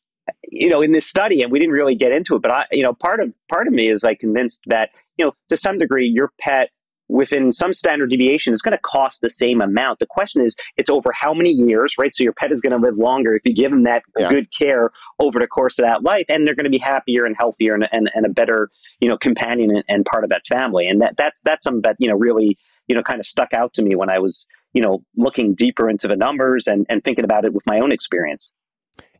you 0.49 0.69
know 0.69 0.81
in 0.81 0.93
this 0.93 1.05
study 1.05 1.41
and 1.41 1.51
we 1.51 1.59
didn't 1.59 1.73
really 1.73 1.95
get 1.95 2.11
into 2.11 2.35
it 2.35 2.41
but 2.41 2.51
i 2.51 2.65
you 2.71 2.81
know 2.81 2.93
part 2.93 3.19
of 3.19 3.31
part 3.49 3.67
of 3.67 3.73
me 3.73 3.89
is 3.89 4.01
like 4.01 4.19
convinced 4.19 4.61
that 4.67 4.89
you 5.17 5.25
know 5.25 5.33
to 5.49 5.57
some 5.57 5.77
degree 5.77 6.07
your 6.07 6.31
pet 6.39 6.69
within 7.13 7.53
some 7.53 7.71
standard 7.73 8.09
deviation 8.09 8.53
is 8.53 8.61
going 8.61 8.71
to 8.71 8.81
cost 8.81 9.21
the 9.21 9.29
same 9.29 9.61
amount. 9.61 9.99
The 9.99 10.07
question 10.07 10.43
is, 10.43 10.55
it's 10.77 10.89
over 10.89 11.11
how 11.11 11.31
many 11.31 11.51
years, 11.51 11.95
right? 11.99 12.13
So 12.13 12.23
your 12.23 12.33
pet 12.33 12.51
is 12.51 12.59
going 12.59 12.71
to 12.71 12.83
live 12.83 12.97
longer 12.97 13.35
if 13.35 13.43
you 13.45 13.53
give 13.53 13.69
them 13.69 13.83
that 13.83 14.01
yeah. 14.17 14.29
good 14.29 14.47
care 14.51 14.89
over 15.19 15.39
the 15.39 15.45
course 15.45 15.77
of 15.77 15.85
that 15.85 16.01
life, 16.01 16.25
and 16.27 16.47
they're 16.47 16.55
going 16.55 16.63
to 16.63 16.71
be 16.71 16.79
happier 16.79 17.25
and 17.25 17.35
healthier 17.37 17.75
and, 17.75 17.87
and, 17.91 18.09
and 18.15 18.25
a 18.25 18.29
better, 18.29 18.71
you 18.99 19.07
know, 19.07 19.17
companion 19.17 19.69
and, 19.69 19.83
and, 19.87 20.05
part 20.05 20.23
of 20.23 20.31
that 20.31 20.45
family. 20.47 20.87
And 20.87 21.01
that, 21.01 21.17
that 21.17 21.35
that's 21.43 21.63
something 21.63 21.83
that, 21.83 21.97
you 21.99 22.09
know, 22.09 22.15
really, 22.15 22.57
you 22.87 22.95
know, 22.95 23.03
kind 23.03 23.19
of 23.19 23.27
stuck 23.27 23.53
out 23.53 23.73
to 23.75 23.83
me 23.83 23.95
when 23.95 24.09
I 24.09 24.17
was, 24.17 24.47
you 24.73 24.81
know, 24.81 25.03
looking 25.15 25.53
deeper 25.53 25.89
into 25.89 26.07
the 26.07 26.15
numbers 26.15 26.65
and, 26.65 26.87
and 26.89 27.03
thinking 27.03 27.23
about 27.23 27.45
it 27.45 27.53
with 27.53 27.65
my 27.67 27.79
own 27.79 27.91
experience. 27.91 28.51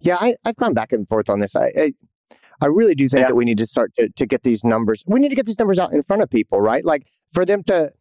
Yeah, 0.02 0.18
I, 0.20 0.36
have 0.46 0.56
gone 0.56 0.74
back 0.74 0.92
and 0.92 1.08
forth 1.08 1.30
on 1.30 1.40
this. 1.40 1.56
I, 1.56 1.72
I 1.78 1.94
I 2.64 2.68
really 2.68 2.96
do 2.96 3.10
think 3.10 3.24
yeah. 3.24 3.28
that 3.28 3.36
we 3.36 3.44
need 3.44 3.58
to 3.58 3.66
start 3.66 3.94
to, 3.98 4.08
to 4.08 4.26
get 4.26 4.44
these 4.44 4.64
numbers. 4.64 5.04
We 5.06 5.20
need 5.20 5.30
to 5.30 5.36
get 5.36 5.46
these 5.46 5.60
numbers 5.60 5.78
out 5.78 5.92
in 5.92 6.02
front 6.02 6.24
of 6.24 6.30
people, 6.30 6.62
right? 6.62 6.86
Like 6.86 7.06
for 7.34 7.46
them 7.46 7.62
to, 7.64 7.92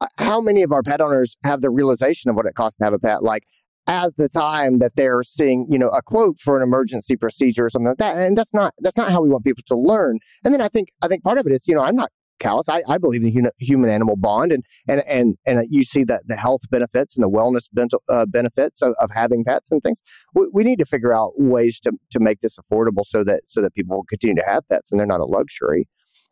uh, 0.00 0.06
how 0.18 0.40
many 0.40 0.62
of 0.62 0.72
our 0.72 0.82
pet 0.82 1.02
owners 1.02 1.36
have 1.44 1.60
the 1.60 1.68
realization 1.68 2.30
of 2.30 2.36
what 2.36 2.46
it 2.46 2.54
costs 2.54 2.78
to 2.78 2.84
have 2.84 2.94
a 2.94 2.98
pet? 2.98 3.22
Like 3.22 3.44
as 3.86 4.14
the 4.14 4.28
time 4.28 4.78
that 4.78 4.96
they're 4.96 5.22
seeing, 5.22 5.66
you 5.68 5.78
know, 5.78 5.88
a 5.88 6.00
quote 6.00 6.40
for 6.40 6.56
an 6.56 6.62
emergency 6.62 7.14
procedure 7.14 7.66
or 7.66 7.70
something 7.70 7.88
like 7.88 7.98
that. 7.98 8.16
And 8.16 8.36
that's 8.36 8.54
not, 8.54 8.72
that's 8.80 8.96
not 8.96 9.12
how 9.12 9.20
we 9.20 9.28
want 9.28 9.44
people 9.44 9.64
to 9.68 9.76
learn. 9.76 10.18
And 10.44 10.52
then 10.52 10.62
I 10.62 10.68
think, 10.68 10.88
I 11.02 11.08
think 11.08 11.22
part 11.22 11.38
of 11.38 11.46
it 11.46 11.52
is, 11.52 11.68
you 11.68 11.74
know, 11.74 11.82
I'm 11.82 11.94
not 11.94 12.10
callous. 12.38 12.68
I, 12.68 12.82
I 12.88 12.98
believe 12.98 13.22
in 13.22 13.44
the 13.44 13.52
human 13.58 13.90
animal 13.90 14.16
bond, 14.16 14.52
and 14.52 14.64
and 14.88 15.02
and 15.06 15.36
and 15.46 15.66
you 15.70 15.84
see 15.84 16.04
that 16.04 16.22
the 16.26 16.36
health 16.36 16.62
benefits 16.70 17.16
and 17.16 17.24
the 17.24 17.30
wellness 17.30 17.68
uh, 18.08 18.26
benefits 18.26 18.82
of, 18.82 18.94
of 19.00 19.10
having 19.12 19.44
pets 19.44 19.70
and 19.70 19.82
things. 19.82 20.00
We, 20.34 20.48
we 20.52 20.64
need 20.64 20.78
to 20.78 20.86
figure 20.86 21.14
out 21.14 21.32
ways 21.36 21.80
to 21.80 21.92
to 22.10 22.20
make 22.20 22.40
this 22.40 22.58
affordable 22.58 23.04
so 23.04 23.24
that 23.24 23.42
so 23.46 23.60
that 23.62 23.74
people 23.74 23.96
will 23.96 24.04
continue 24.04 24.36
to 24.36 24.44
have 24.46 24.68
pets 24.68 24.90
and 24.90 25.00
they're 25.00 25.06
not 25.06 25.20
a 25.20 25.24
luxury. 25.26 25.88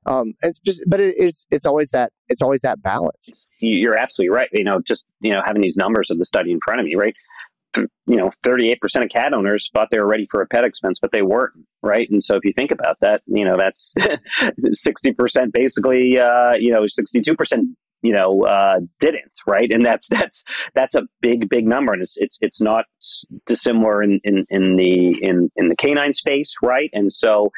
Um, 0.06 0.34
it's 0.42 0.58
just, 0.58 0.82
but 0.86 1.00
it, 1.00 1.14
it's 1.16 1.46
it's 1.50 1.66
always 1.66 1.90
that 1.90 2.12
it's 2.28 2.42
always 2.42 2.60
that 2.60 2.82
balance. 2.82 3.46
You're 3.60 3.96
absolutely 3.96 4.34
right. 4.34 4.48
You 4.52 4.64
know, 4.64 4.80
just 4.86 5.04
you 5.20 5.32
know 5.32 5.40
having 5.44 5.62
these 5.62 5.76
numbers 5.76 6.10
of 6.10 6.18
the 6.18 6.24
study 6.24 6.52
in 6.52 6.58
front 6.64 6.80
of 6.80 6.86
me, 6.86 6.94
right? 6.94 7.14
You 7.76 8.16
know, 8.16 8.30
38% 8.44 8.76
of 9.02 9.08
cat 9.10 9.32
owners 9.32 9.70
thought 9.72 9.88
they 9.90 9.98
were 9.98 10.06
ready 10.06 10.26
for 10.30 10.42
a 10.42 10.46
pet 10.46 10.64
expense, 10.64 10.98
but 11.00 11.12
they 11.12 11.22
weren't, 11.22 11.54
right? 11.82 12.08
And 12.10 12.22
so 12.22 12.36
if 12.36 12.44
you 12.44 12.52
think 12.52 12.70
about 12.70 12.98
that, 13.00 13.22
you 13.26 13.44
know, 13.44 13.56
that's 13.56 13.94
60% 14.40 15.52
basically, 15.52 16.18
uh, 16.18 16.52
you 16.52 16.72
know, 16.72 16.82
62%, 16.82 17.62
you 18.02 18.12
know, 18.12 18.44
uh, 18.44 18.80
didn't, 19.00 19.32
right? 19.46 19.70
And 19.70 19.84
that's, 19.84 20.08
that's, 20.08 20.44
that's 20.74 20.94
a 20.94 21.04
big, 21.20 21.48
big 21.48 21.66
number. 21.66 21.92
And 21.92 22.02
it's, 22.02 22.16
it's, 22.16 22.38
it's 22.40 22.60
not 22.60 22.84
dissimilar 23.46 24.02
in, 24.02 24.20
in, 24.24 24.46
in 24.50 24.76
the, 24.76 25.22
in, 25.22 25.50
in 25.56 25.68
the 25.68 25.76
canine 25.76 26.14
space, 26.14 26.54
right? 26.62 26.90
And 26.92 27.12
so, 27.12 27.50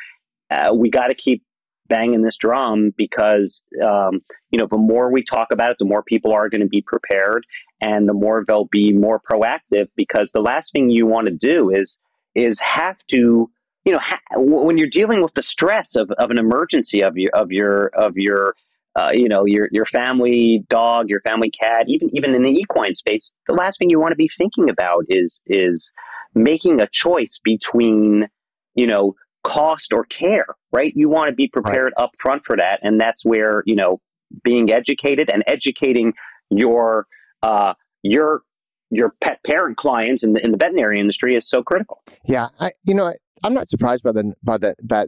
uh, 0.50 0.72
we 0.72 0.90
got 0.90 1.08
to 1.08 1.14
keep 1.14 1.42
banging 1.88 2.22
this 2.22 2.36
drum 2.36 2.92
because 2.96 3.62
um, 3.84 4.20
you 4.50 4.58
know 4.58 4.66
the 4.70 4.76
more 4.76 5.10
we 5.10 5.22
talk 5.22 5.48
about 5.50 5.70
it 5.70 5.76
the 5.78 5.84
more 5.84 6.02
people 6.02 6.32
are 6.32 6.48
going 6.48 6.60
to 6.60 6.66
be 6.66 6.82
prepared 6.82 7.46
and 7.80 8.08
the 8.08 8.14
more 8.14 8.44
they'll 8.46 8.68
be 8.70 8.92
more 8.92 9.20
proactive 9.20 9.88
because 9.96 10.32
the 10.32 10.40
last 10.40 10.72
thing 10.72 10.90
you 10.90 11.06
want 11.06 11.26
to 11.26 11.34
do 11.34 11.70
is 11.70 11.98
is 12.34 12.58
have 12.60 12.96
to 13.10 13.50
you 13.84 13.92
know 13.92 13.98
ha- 13.98 14.20
when 14.36 14.76
you're 14.76 14.88
dealing 14.88 15.22
with 15.22 15.34
the 15.34 15.42
stress 15.42 15.96
of, 15.96 16.10
of 16.12 16.30
an 16.30 16.38
emergency 16.38 17.02
of 17.02 17.16
your 17.16 17.30
of 17.34 17.50
your 17.50 17.86
of 17.88 18.12
your 18.16 18.54
uh, 18.96 19.10
you 19.12 19.28
know 19.28 19.44
your 19.44 19.68
your 19.72 19.86
family 19.86 20.64
dog 20.68 21.08
your 21.08 21.20
family 21.20 21.50
cat 21.50 21.84
even 21.86 22.08
even 22.12 22.34
in 22.34 22.42
the 22.42 22.50
equine 22.50 22.94
space 22.94 23.32
the 23.46 23.54
last 23.54 23.78
thing 23.78 23.90
you 23.90 24.00
want 24.00 24.12
to 24.12 24.16
be 24.16 24.30
thinking 24.38 24.68
about 24.68 25.04
is 25.08 25.42
is 25.46 25.92
making 26.34 26.80
a 26.80 26.88
choice 26.90 27.40
between 27.42 28.28
you 28.74 28.86
know 28.86 29.14
cost 29.46 29.92
or 29.92 30.04
care, 30.04 30.46
right? 30.72 30.92
You 30.96 31.08
want 31.08 31.30
to 31.30 31.34
be 31.34 31.46
prepared 31.46 31.92
right. 31.96 32.04
up 32.04 32.10
front 32.18 32.44
for 32.44 32.56
that. 32.56 32.80
And 32.82 33.00
that's 33.00 33.24
where, 33.24 33.62
you 33.64 33.76
know, 33.76 34.00
being 34.42 34.72
educated 34.72 35.30
and 35.32 35.44
educating 35.46 36.14
your, 36.50 37.06
uh, 37.42 37.74
your, 38.02 38.42
your 38.90 39.14
pet 39.22 39.38
parent 39.44 39.76
clients 39.76 40.24
in 40.24 40.32
the, 40.32 40.44
in 40.44 40.50
the 40.50 40.56
veterinary 40.56 40.98
industry 40.98 41.36
is 41.36 41.48
so 41.48 41.62
critical. 41.62 42.02
Yeah. 42.24 42.48
I, 42.58 42.72
you 42.84 42.94
know, 42.94 43.06
I, 43.06 43.14
I'm 43.44 43.54
not 43.54 43.68
surprised 43.68 44.02
by 44.02 44.12
the, 44.12 44.34
by 44.42 44.58
the, 44.58 44.74
by, 44.82 45.06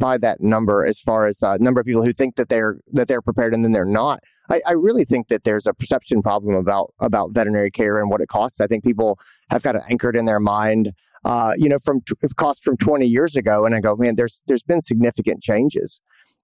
by 0.00 0.18
that 0.18 0.40
number 0.40 0.84
as 0.84 0.98
far 0.98 1.26
as 1.26 1.40
uh, 1.42 1.56
number 1.60 1.80
of 1.80 1.86
people 1.86 2.02
who 2.02 2.12
think 2.12 2.34
that 2.34 2.48
they're 2.48 2.78
that 2.92 3.06
they're 3.06 3.22
prepared 3.22 3.54
and 3.54 3.64
then 3.64 3.70
they're 3.70 3.84
not. 3.84 4.18
I, 4.50 4.60
I, 4.66 4.72
really 4.72 5.04
think 5.04 5.28
that 5.28 5.44
there's 5.44 5.66
a 5.66 5.74
perception 5.74 6.22
problem 6.22 6.56
about 6.56 6.92
about 7.00 7.30
veterinary 7.32 7.70
care 7.70 8.00
and 8.00 8.10
what 8.10 8.20
it 8.20 8.28
costs. 8.28 8.60
I 8.60 8.66
think 8.66 8.82
people 8.82 9.20
have 9.50 9.62
got 9.62 9.76
it 9.76 9.82
anchored 9.88 10.16
in 10.16 10.24
their 10.24 10.40
mind 10.40 10.90
uh, 11.24 11.52
you 11.56 11.68
know, 11.68 11.78
from 11.78 12.00
t- 12.00 12.14
cost 12.36 12.64
from 12.64 12.76
20 12.76 13.06
years 13.06 13.36
ago. 13.36 13.64
And 13.64 13.74
I 13.74 13.80
go, 13.80 13.96
man, 13.96 14.16
there's 14.16 14.42
there's 14.46 14.62
been 14.62 14.80
significant 14.80 15.42
changes 15.42 16.00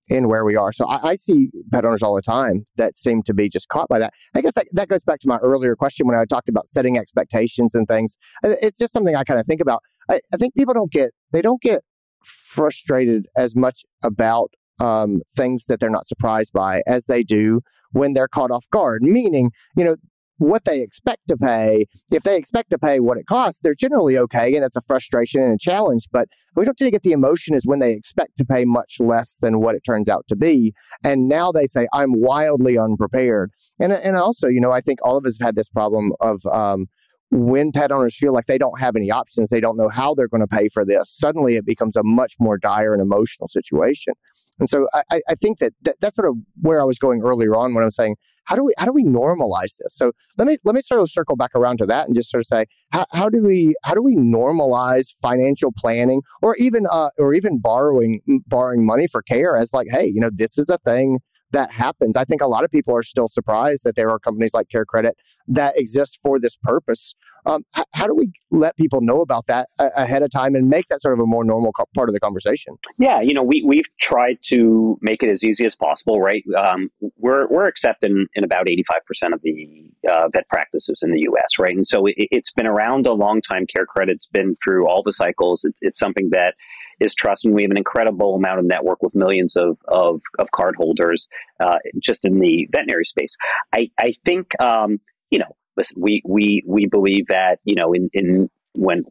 in 0.08 0.28
where 0.28 0.44
we 0.44 0.54
are. 0.54 0.72
So 0.72 0.86
I, 0.86 1.08
I, 1.10 1.14
see 1.16 1.48
pet 1.72 1.84
owners 1.84 2.00
all 2.00 2.14
the 2.14 2.22
time 2.22 2.64
that 2.76 2.96
seem 2.96 3.24
to 3.24 3.34
be 3.34 3.48
just 3.48 3.68
caught 3.68 3.88
by 3.88 3.98
that. 3.98 4.14
I 4.36 4.40
guess 4.40 4.54
that, 4.54 4.66
that 4.72 4.88
goes 4.88 5.02
back 5.02 5.18
to 5.20 5.28
my 5.28 5.38
earlier 5.38 5.74
question 5.74 6.06
when 6.06 6.16
I 6.16 6.24
talked 6.24 6.48
about 6.48 6.68
setting 6.68 6.96
expectations 6.96 7.74
and 7.74 7.88
things. 7.88 8.16
It's 8.44 8.78
just 8.78 8.92
something 8.92 9.16
I 9.16 9.24
kind 9.24 9.40
of 9.40 9.46
think 9.46 9.60
about. 9.60 9.82
I, 10.08 10.20
I 10.32 10.36
think 10.36 10.54
people 10.54 10.74
don't 10.74 10.92
get 10.92 11.10
they 11.32 11.42
don't 11.42 11.60
get 11.60 11.82
frustrated 12.26 13.26
as 13.36 13.54
much 13.56 13.82
about 14.02 14.52
um, 14.80 15.22
things 15.36 15.66
that 15.66 15.80
they're 15.80 15.90
not 15.90 16.06
surprised 16.06 16.52
by 16.52 16.82
as 16.86 17.06
they 17.06 17.22
do 17.22 17.60
when 17.92 18.12
they're 18.12 18.28
caught 18.28 18.50
off 18.50 18.64
guard. 18.70 19.02
Meaning, 19.02 19.50
you 19.76 19.84
know, 19.84 19.96
what 20.38 20.64
they 20.64 20.82
expect 20.82 21.28
to 21.28 21.36
pay. 21.36 21.86
If 22.10 22.22
they 22.22 22.36
expect 22.36 22.70
to 22.70 22.78
pay 22.78 23.00
what 23.00 23.18
it 23.18 23.26
costs, 23.26 23.60
they're 23.62 23.74
generally 23.74 24.18
okay. 24.18 24.54
And 24.54 24.64
it's 24.64 24.76
a 24.76 24.82
frustration 24.82 25.42
and 25.42 25.54
a 25.54 25.58
challenge. 25.58 26.08
But 26.12 26.28
we 26.54 26.64
don't 26.64 26.76
tend 26.76 26.88
to 26.88 26.92
get 26.92 27.02
the 27.02 27.12
emotion 27.12 27.54
is 27.54 27.66
when 27.66 27.78
they 27.78 27.92
expect 27.92 28.36
to 28.38 28.44
pay 28.44 28.64
much 28.64 28.96
less 29.00 29.36
than 29.40 29.60
what 29.60 29.74
it 29.74 29.82
turns 29.84 30.08
out 30.08 30.26
to 30.28 30.36
be. 30.36 30.74
And 31.04 31.28
now 31.28 31.52
they 31.52 31.66
say, 31.66 31.88
I'm 31.92 32.12
wildly 32.12 32.78
unprepared. 32.78 33.50
And, 33.80 33.92
and 33.92 34.16
also, 34.16 34.48
you 34.48 34.60
know, 34.60 34.72
I 34.72 34.80
think 34.80 34.98
all 35.02 35.16
of 35.16 35.24
us 35.24 35.38
have 35.40 35.46
had 35.46 35.56
this 35.56 35.68
problem 35.68 36.12
of, 36.20 36.44
um, 36.46 36.86
when 37.30 37.72
pet 37.72 37.90
owners 37.90 38.16
feel 38.16 38.32
like 38.32 38.46
they 38.46 38.58
don't 38.58 38.78
have 38.78 38.96
any 38.96 39.10
options, 39.10 39.50
they 39.50 39.60
don't 39.60 39.76
know 39.76 39.88
how 39.88 40.14
they're 40.14 40.28
going 40.28 40.40
to 40.40 40.46
pay 40.46 40.68
for 40.68 40.84
this, 40.84 41.10
suddenly 41.10 41.56
it 41.56 41.66
becomes 41.66 41.96
a 41.96 42.02
much 42.04 42.34
more 42.38 42.56
dire 42.56 42.92
and 42.92 43.02
emotional 43.02 43.48
situation. 43.48 44.14
And 44.58 44.68
so 44.68 44.88
I, 44.94 45.20
I 45.28 45.34
think 45.34 45.58
that, 45.58 45.74
that 45.82 45.96
that's 46.00 46.16
sort 46.16 46.28
of 46.28 46.36
where 46.62 46.80
I 46.80 46.84
was 46.84 46.98
going 46.98 47.22
earlier 47.22 47.54
on 47.54 47.74
when 47.74 47.82
I 47.82 47.86
was 47.86 47.96
saying, 47.96 48.16
how 48.44 48.54
do 48.54 48.64
we 48.64 48.72
how 48.78 48.86
do 48.86 48.92
we 48.92 49.04
normalize 49.04 49.76
this? 49.78 49.90
So 49.90 50.12
let 50.38 50.46
me 50.46 50.56
let 50.64 50.74
me 50.74 50.80
sort 50.80 51.02
of 51.02 51.10
circle 51.10 51.36
back 51.36 51.50
around 51.54 51.78
to 51.78 51.86
that 51.86 52.06
and 52.06 52.14
just 52.14 52.30
sort 52.30 52.40
of 52.40 52.46
say, 52.46 52.66
how, 52.90 53.04
how 53.12 53.28
do 53.28 53.42
we 53.42 53.74
how 53.82 53.92
do 53.92 54.02
we 54.02 54.16
normalize 54.16 55.08
financial 55.20 55.72
planning 55.76 56.22
or 56.40 56.56
even 56.56 56.86
uh, 56.90 57.10
or 57.18 57.34
even 57.34 57.58
borrowing 57.58 58.20
borrowing 58.46 58.86
money 58.86 59.06
for 59.08 59.20
care 59.20 59.56
as 59.56 59.74
like, 59.74 59.88
hey, 59.90 60.06
you 60.06 60.20
know, 60.20 60.30
this 60.32 60.56
is 60.56 60.70
a 60.70 60.78
thing 60.78 61.18
that 61.56 61.72
happens. 61.72 62.16
I 62.16 62.24
think 62.24 62.42
a 62.42 62.46
lot 62.46 62.64
of 62.64 62.70
people 62.70 62.94
are 62.94 63.02
still 63.02 63.28
surprised 63.28 63.82
that 63.84 63.96
there 63.96 64.10
are 64.10 64.18
companies 64.18 64.52
like 64.52 64.68
Care 64.68 64.84
Credit 64.84 65.16
that 65.48 65.78
exist 65.78 66.18
for 66.22 66.38
this 66.38 66.54
purpose. 66.54 67.14
Um, 67.46 67.64
h- 67.78 67.84
how 67.94 68.06
do 68.06 68.14
we 68.14 68.30
let 68.50 68.76
people 68.76 69.00
know 69.00 69.22
about 69.22 69.46
that 69.46 69.68
a- 69.78 69.90
ahead 69.96 70.22
of 70.22 70.30
time 70.30 70.54
and 70.54 70.68
make 70.68 70.86
that 70.88 71.00
sort 71.00 71.14
of 71.14 71.20
a 71.20 71.26
more 71.26 71.44
normal 71.44 71.72
co- 71.72 71.86
part 71.94 72.10
of 72.10 72.12
the 72.12 72.20
conversation? 72.20 72.74
Yeah, 72.98 73.20
you 73.22 73.32
know, 73.32 73.42
we 73.42 73.64
we've 73.66 73.88
tried 73.98 74.38
to 74.48 74.98
make 75.00 75.22
it 75.22 75.30
as 75.30 75.44
easy 75.44 75.64
as 75.64 75.74
possible. 75.74 76.20
Right, 76.20 76.44
um, 76.58 76.90
we're 77.16 77.46
we're 77.48 77.66
accepted 77.66 78.10
in, 78.10 78.44
about 78.44 78.68
eighty 78.68 78.84
five 78.92 79.04
percent 79.06 79.32
of 79.32 79.40
the 79.42 79.90
uh, 80.10 80.28
vet 80.28 80.46
practices 80.48 81.00
in 81.02 81.10
the 81.10 81.20
U.S. 81.20 81.58
Right, 81.58 81.74
and 81.74 81.86
so 81.86 82.04
it, 82.06 82.28
has 82.32 82.50
been 82.54 82.66
around 82.66 83.06
a 83.06 83.12
long 83.12 83.40
time. 83.40 83.64
Care 83.66 83.86
Credit's 83.86 84.26
been 84.26 84.56
through 84.62 84.86
all 84.86 85.02
the 85.02 85.12
cycles. 85.12 85.64
It, 85.64 85.74
it's 85.80 86.00
something 86.00 86.28
that 86.32 86.54
is 87.00 87.14
trust, 87.14 87.44
and 87.44 87.54
we 87.54 87.62
have 87.62 87.70
an 87.70 87.76
incredible 87.76 88.34
amount 88.34 88.58
of 88.58 88.64
network 88.64 89.02
with 89.02 89.14
millions 89.14 89.56
of 89.56 89.78
of, 89.86 90.20
of 90.38 90.48
cardholders 90.54 91.28
uh, 91.60 91.78
just 91.98 92.24
in 92.24 92.38
the 92.38 92.68
veterinary 92.70 93.04
space. 93.04 93.36
I 93.72 93.90
I 93.98 94.14
think 94.24 94.58
um, 94.60 95.00
you 95.30 95.38
know, 95.38 95.56
listen, 95.76 96.00
we 96.00 96.22
we 96.26 96.62
we 96.66 96.86
believe 96.86 97.26
that 97.28 97.58
you 97.64 97.74
know 97.74 97.92
in 97.92 98.10
in 98.12 98.50
when 98.74 99.04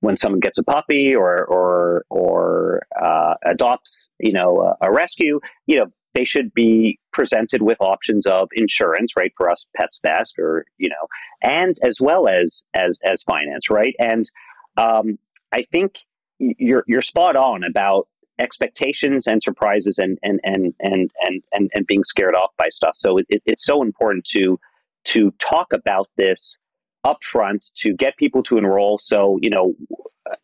when 0.00 0.16
someone 0.16 0.40
gets 0.40 0.58
a 0.58 0.64
puppy 0.64 1.14
or 1.14 1.44
or 1.44 2.04
or 2.10 2.82
uh, 3.00 3.34
adopts 3.44 4.10
you 4.18 4.32
know 4.32 4.76
a, 4.80 4.86
a 4.86 4.92
rescue, 4.92 5.40
you 5.66 5.78
know 5.78 5.86
they 6.14 6.24
should 6.24 6.54
be 6.54 7.00
presented 7.12 7.60
with 7.60 7.78
options 7.80 8.24
of 8.26 8.48
insurance, 8.54 9.12
right, 9.16 9.32
for 9.36 9.50
us 9.50 9.66
pets 9.76 9.98
best, 10.02 10.38
or 10.38 10.64
you 10.78 10.88
know, 10.88 11.08
and 11.42 11.74
as 11.82 11.98
well 12.00 12.28
as 12.28 12.64
as 12.74 12.98
as 13.04 13.22
finance, 13.22 13.68
right? 13.68 13.94
And 13.98 14.24
um, 14.76 15.18
I 15.52 15.64
think 15.70 15.96
you're 16.58 16.84
you're 16.86 17.02
spot 17.02 17.36
on 17.36 17.64
about 17.64 18.08
expectations 18.38 19.26
and 19.26 19.42
surprises 19.42 19.98
and 19.98 20.18
and 20.22 20.40
and 20.42 20.74
and 20.80 21.10
and 21.20 21.42
and, 21.52 21.70
and 21.74 21.86
being 21.86 22.04
scared 22.04 22.34
off 22.34 22.50
by 22.58 22.68
stuff. 22.68 22.92
So 22.96 23.18
it, 23.18 23.26
it's 23.46 23.64
so 23.64 23.82
important 23.82 24.24
to 24.26 24.58
to 25.06 25.32
talk 25.40 25.72
about 25.72 26.08
this 26.16 26.58
upfront 27.06 27.70
to 27.76 27.94
get 27.94 28.16
people 28.16 28.42
to 28.44 28.58
enroll. 28.58 28.98
So 28.98 29.38
you 29.40 29.50
know, 29.50 29.74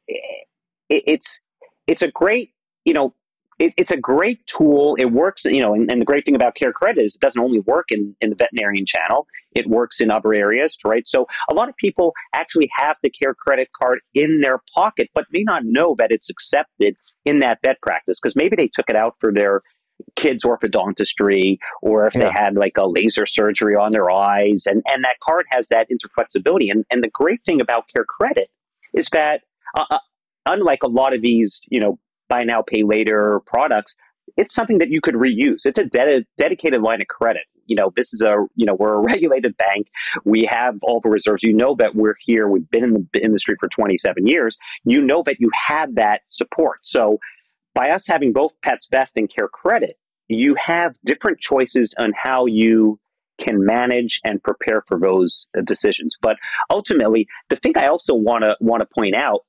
it, 0.06 1.02
it's 1.06 1.40
it's 1.86 2.02
a 2.02 2.10
great 2.10 2.52
you 2.84 2.94
know 2.94 3.14
it, 3.60 3.74
it's 3.76 3.92
a 3.92 3.96
great 3.96 4.44
tool. 4.46 4.96
It 4.98 5.12
works, 5.12 5.44
you 5.44 5.60
know, 5.60 5.74
and, 5.74 5.90
and, 5.90 6.00
the 6.00 6.06
great 6.06 6.24
thing 6.24 6.34
about 6.34 6.54
Care 6.54 6.72
Credit 6.72 7.04
is 7.04 7.14
it 7.14 7.20
doesn't 7.20 7.40
only 7.40 7.60
work 7.60 7.86
in, 7.90 8.16
in 8.22 8.30
the 8.30 8.36
veterinarian 8.36 8.86
channel, 8.86 9.26
it 9.52 9.68
works 9.68 10.00
in 10.00 10.10
other 10.10 10.32
areas, 10.32 10.78
right? 10.82 11.06
So 11.06 11.26
a 11.48 11.54
lot 11.54 11.68
of 11.68 11.76
people 11.76 12.14
actually 12.34 12.70
have 12.74 12.96
the 13.02 13.10
Care 13.10 13.34
Credit 13.34 13.68
card 13.78 14.00
in 14.14 14.40
their 14.40 14.62
pocket, 14.74 15.10
but 15.14 15.26
may 15.30 15.42
not 15.42 15.62
know 15.64 15.94
that 15.98 16.10
it's 16.10 16.30
accepted 16.30 16.96
in 17.26 17.40
that 17.40 17.58
vet 17.62 17.80
practice 17.82 18.18
because 18.18 18.34
maybe 18.34 18.56
they 18.56 18.68
took 18.68 18.88
it 18.88 18.96
out 18.96 19.16
for 19.20 19.30
their 19.30 19.60
kids 20.16 20.42
orthodontistry 20.44 21.58
or 21.82 22.06
if 22.06 22.14
yeah. 22.14 22.20
they 22.20 22.30
had 22.30 22.54
like 22.54 22.78
a 22.78 22.86
laser 22.86 23.26
surgery 23.26 23.76
on 23.76 23.92
their 23.92 24.10
eyes 24.10 24.64
and, 24.64 24.82
and 24.86 25.04
that 25.04 25.16
card 25.22 25.44
has 25.50 25.68
that 25.68 25.86
interflexibility 25.90 26.70
and, 26.70 26.86
and 26.90 27.04
the 27.04 27.10
great 27.12 27.40
thing 27.44 27.60
about 27.60 27.84
care 27.94 28.06
credit 28.06 28.48
is 28.94 29.08
that 29.12 29.42
uh, 29.76 29.84
uh 29.90 29.98
unlike 30.46 30.82
a 30.82 30.88
lot 30.88 31.14
of 31.14 31.20
these 31.20 31.60
you 31.68 31.78
know 31.78 31.98
buy 32.30 32.44
now, 32.44 32.62
pay 32.62 32.82
later 32.82 33.42
products, 33.46 33.94
it's 34.36 34.54
something 34.54 34.78
that 34.78 34.88
you 34.88 35.00
could 35.02 35.14
reuse. 35.14 35.66
It's 35.66 35.78
a 35.78 35.84
de- 35.84 36.24
dedicated 36.38 36.80
line 36.80 37.02
of 37.02 37.08
credit. 37.08 37.42
You 37.66 37.76
know, 37.76 37.92
this 37.96 38.12
is 38.14 38.22
a, 38.22 38.36
you 38.54 38.64
know, 38.64 38.74
we're 38.74 38.94
a 38.94 39.00
regulated 39.12 39.56
bank. 39.56 39.88
We 40.24 40.48
have 40.50 40.76
all 40.82 41.00
the 41.00 41.10
reserves. 41.10 41.42
You 41.42 41.52
know 41.52 41.74
that 41.78 41.94
we're 41.94 42.14
here. 42.24 42.48
We've 42.48 42.68
been 42.70 42.84
in 42.84 43.08
the 43.12 43.22
industry 43.22 43.56
for 43.60 43.68
27 43.68 44.26
years. 44.26 44.56
You 44.84 45.02
know 45.02 45.22
that 45.26 45.36
you 45.40 45.50
have 45.68 45.94
that 45.96 46.22
support. 46.26 46.78
So 46.84 47.18
by 47.74 47.90
us 47.90 48.06
having 48.06 48.32
both 48.32 48.52
Pets 48.62 48.88
Best 48.90 49.16
and 49.16 49.28
Care 49.28 49.48
Credit, 49.48 49.96
you 50.28 50.56
have 50.64 50.96
different 51.04 51.40
choices 51.40 51.94
on 51.98 52.12
how 52.16 52.46
you 52.46 52.98
can 53.40 53.64
manage 53.64 54.20
and 54.24 54.42
prepare 54.42 54.82
for 54.86 54.98
those 54.98 55.48
uh, 55.56 55.62
decisions. 55.62 56.16
But 56.20 56.36
ultimately, 56.68 57.26
the 57.48 57.56
thing 57.56 57.76
I 57.76 57.86
also 57.86 58.14
want 58.14 58.42
to 58.42 58.56
want 58.60 58.80
to 58.80 58.86
point 58.94 59.16
out, 59.16 59.40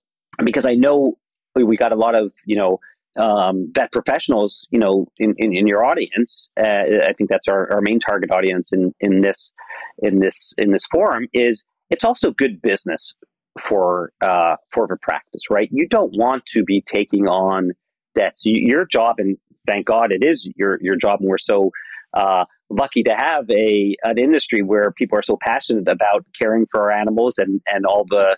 because 0.43 0.65
I 0.65 0.75
know 0.75 1.17
we 1.55 1.77
got 1.77 1.91
a 1.91 1.95
lot 1.95 2.15
of 2.15 2.31
you 2.45 2.55
know 2.55 2.79
um, 3.17 3.71
vet 3.73 3.91
professionals, 3.91 4.65
you 4.71 4.79
know, 4.79 5.07
in, 5.17 5.33
in, 5.37 5.55
in 5.55 5.67
your 5.67 5.83
audience. 5.83 6.49
Uh, 6.57 7.07
I 7.07 7.13
think 7.17 7.29
that's 7.29 7.47
our, 7.47 7.71
our 7.71 7.81
main 7.81 7.99
target 7.99 8.31
audience 8.31 8.71
in, 8.71 8.93
in 8.99 9.21
this 9.21 9.53
in 9.99 10.19
this 10.19 10.53
in 10.57 10.71
this 10.71 10.85
forum. 10.91 11.27
Is 11.33 11.65
it's 11.89 12.05
also 12.05 12.31
good 12.31 12.61
business 12.61 13.13
for 13.59 14.13
uh, 14.21 14.55
for 14.71 14.87
the 14.87 14.97
practice, 15.01 15.49
right? 15.49 15.69
You 15.71 15.87
don't 15.87 16.15
want 16.17 16.45
to 16.47 16.63
be 16.63 16.81
taking 16.81 17.27
on 17.27 17.71
debts. 18.15 18.43
Your 18.45 18.85
job, 18.85 19.15
and 19.17 19.37
thank 19.67 19.87
God 19.87 20.11
it 20.11 20.23
is 20.23 20.49
your 20.55 20.77
your 20.81 20.95
job. 20.95 21.19
And 21.19 21.29
we're 21.29 21.37
so 21.37 21.71
uh, 22.13 22.45
lucky 22.69 23.03
to 23.03 23.15
have 23.15 23.49
a 23.49 23.95
an 24.03 24.17
industry 24.17 24.61
where 24.61 24.91
people 24.91 25.17
are 25.17 25.23
so 25.23 25.37
passionate 25.41 25.87
about 25.89 26.25
caring 26.39 26.65
for 26.71 26.83
our 26.83 26.91
animals 26.91 27.37
and 27.37 27.61
and 27.67 27.85
all 27.85 28.05
the 28.09 28.37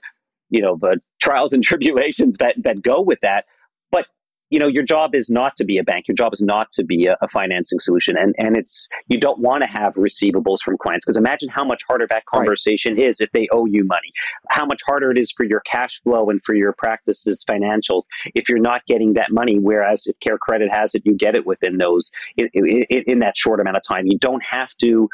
you 0.53 0.61
know 0.61 0.77
the 0.79 1.01
trials 1.21 1.51
and 1.51 1.63
tribulations 1.71 2.37
that 2.37 2.55
that 2.63 2.81
go 2.81 3.01
with 3.01 3.19
that. 3.21 3.45
But 3.91 4.05
you 4.49 4.59
know 4.59 4.67
your 4.67 4.83
job 4.83 5.15
is 5.15 5.29
not 5.29 5.55
to 5.57 5.65
be 5.65 5.77
a 5.77 5.83
bank. 5.83 6.07
Your 6.07 6.15
job 6.15 6.33
is 6.33 6.41
not 6.41 6.71
to 6.73 6.83
be 6.83 7.07
a, 7.07 7.17
a 7.21 7.27
financing 7.27 7.79
solution. 7.79 8.15
And 8.17 8.35
and 8.37 8.55
it's 8.55 8.87
you 9.07 9.19
don't 9.19 9.39
want 9.39 9.63
to 9.63 9.67
have 9.67 9.95
receivables 9.95 10.59
from 10.63 10.77
clients. 10.77 11.05
Because 11.05 11.17
imagine 11.17 11.49
how 11.49 11.65
much 11.65 11.81
harder 11.87 12.07
that 12.09 12.25
conversation 12.27 12.95
right. 12.95 13.07
is 13.07 13.19
if 13.19 13.31
they 13.31 13.47
owe 13.51 13.65
you 13.65 13.83
money. 13.83 14.13
How 14.49 14.65
much 14.65 14.81
harder 14.85 15.11
it 15.11 15.17
is 15.17 15.33
for 15.35 15.43
your 15.43 15.61
cash 15.61 15.99
flow 16.03 16.29
and 16.29 16.39
for 16.45 16.53
your 16.53 16.73
practices 16.77 17.43
financials 17.49 18.03
if 18.35 18.47
you're 18.47 18.59
not 18.59 18.85
getting 18.85 19.13
that 19.13 19.31
money. 19.31 19.57
Whereas 19.59 20.05
if 20.05 20.17
care 20.19 20.37
credit 20.37 20.71
has 20.71 20.93
it 20.93 21.01
you 21.03 21.15
get 21.15 21.35
it 21.35 21.47
within 21.47 21.77
those 21.77 22.11
in, 22.37 22.47
in, 22.53 22.85
in 23.07 23.19
that 23.19 23.35
short 23.35 23.59
amount 23.59 23.77
of 23.77 23.83
time. 23.83 24.05
You 24.05 24.19
don't 24.19 24.43
have 24.47 24.69
to 24.81 25.09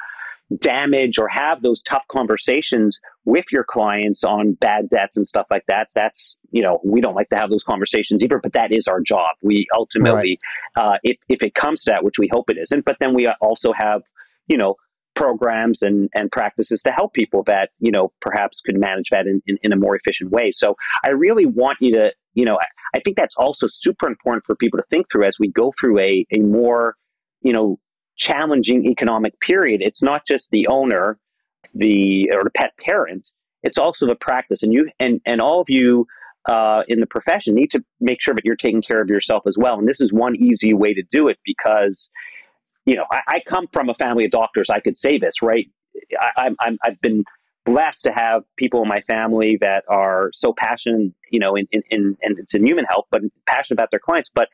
damage 0.57 1.19
or 1.19 1.27
have 1.27 1.61
those 1.61 1.83
tough 1.83 2.03
conversations 2.11 2.99
with 3.25 3.45
your 3.51 3.63
clients 3.63 4.23
on 4.23 4.53
bad 4.53 4.89
debts 4.89 5.15
and 5.15 5.27
stuff 5.27 5.45
like 5.51 5.63
that 5.67 5.89
that's 5.93 6.35
you 6.49 6.61
know 6.61 6.79
we 6.83 7.01
don't 7.01 7.13
like 7.13 7.29
to 7.29 7.35
have 7.35 7.51
those 7.51 7.63
conversations 7.63 8.23
either 8.23 8.39
but 8.41 8.53
that 8.53 8.71
is 8.71 8.87
our 8.87 8.99
job 8.99 9.29
we 9.43 9.67
ultimately 9.77 10.39
right. 10.75 10.93
uh, 10.93 10.97
if, 11.03 11.17
if 11.29 11.43
it 11.43 11.53
comes 11.53 11.83
to 11.83 11.91
that 11.91 12.03
which 12.03 12.17
we 12.17 12.27
hope 12.31 12.49
it 12.49 12.57
isn't 12.57 12.83
but 12.83 12.97
then 12.99 13.13
we 13.13 13.31
also 13.41 13.71
have 13.73 14.01
you 14.47 14.57
know 14.57 14.75
programs 15.15 15.81
and, 15.81 16.09
and 16.15 16.31
practices 16.31 16.81
to 16.81 16.91
help 16.91 17.13
people 17.13 17.43
that 17.43 17.69
you 17.79 17.91
know 17.91 18.11
perhaps 18.19 18.61
could 18.61 18.79
manage 18.79 19.09
that 19.11 19.27
in, 19.27 19.41
in, 19.45 19.57
in 19.61 19.71
a 19.71 19.75
more 19.75 19.95
efficient 19.95 20.31
way 20.31 20.49
so 20.51 20.75
i 21.05 21.09
really 21.09 21.45
want 21.45 21.77
you 21.79 21.91
to 21.91 22.11
you 22.33 22.45
know 22.45 22.55
I, 22.55 22.97
I 22.97 23.01
think 23.01 23.17
that's 23.17 23.35
also 23.35 23.67
super 23.67 24.07
important 24.07 24.45
for 24.45 24.55
people 24.55 24.79
to 24.79 24.85
think 24.89 25.11
through 25.11 25.25
as 25.25 25.37
we 25.39 25.51
go 25.51 25.73
through 25.79 25.99
a, 25.99 26.25
a 26.31 26.39
more 26.39 26.95
you 27.41 27.53
know 27.53 27.79
challenging 28.19 28.85
economic 28.85 29.39
period, 29.39 29.81
it's 29.81 30.03
not 30.03 30.21
just 30.27 30.49
the 30.51 30.67
owner, 30.67 31.17
the 31.73 32.29
or 32.33 32.43
the 32.43 32.51
pet 32.51 32.73
parent, 32.85 33.29
it's 33.63 33.77
also 33.77 34.05
the 34.05 34.15
practice. 34.15 34.61
And 34.63 34.73
you 34.73 34.89
and, 34.99 35.21
and 35.25 35.41
all 35.41 35.61
of 35.61 35.67
you 35.69 36.05
uh, 36.47 36.83
in 36.87 36.99
the 36.99 37.07
profession 37.07 37.55
need 37.55 37.71
to 37.71 37.83
make 37.99 38.21
sure 38.21 38.33
that 38.35 38.45
you're 38.45 38.55
taking 38.55 38.81
care 38.81 39.01
of 39.01 39.09
yourself 39.09 39.43
as 39.47 39.57
well. 39.57 39.77
And 39.77 39.87
this 39.87 40.01
is 40.01 40.13
one 40.13 40.35
easy 40.35 40.73
way 40.73 40.93
to 40.93 41.03
do 41.11 41.27
it 41.27 41.37
because, 41.45 42.09
you 42.85 42.95
know, 42.95 43.05
I, 43.11 43.21
I 43.27 43.41
come 43.47 43.67
from 43.71 43.89
a 43.89 43.93
family 43.95 44.25
of 44.25 44.31
doctors. 44.31 44.69
I 44.69 44.79
could 44.79 44.97
say 44.97 45.17
this, 45.17 45.41
right? 45.41 45.67
I, 46.19 46.49
I'm, 46.59 46.77
I've 46.83 46.99
been 47.01 47.23
blessed 47.65 48.03
to 48.05 48.11
have 48.11 48.43
people 48.57 48.81
in 48.81 48.87
my 48.87 49.01
family 49.01 49.57
that 49.61 49.83
are 49.89 50.31
so 50.33 50.53
passionate, 50.57 51.13
you 51.31 51.39
know, 51.39 51.55
in, 51.55 51.67
in, 51.71 51.83
in, 51.91 52.17
and 52.21 52.39
it's 52.39 52.55
in 52.55 52.65
human 52.65 52.85
health, 52.85 53.05
but 53.11 53.21
passionate 53.45 53.75
about 53.75 53.91
their 53.91 53.99
clients. 53.99 54.31
But 54.33 54.47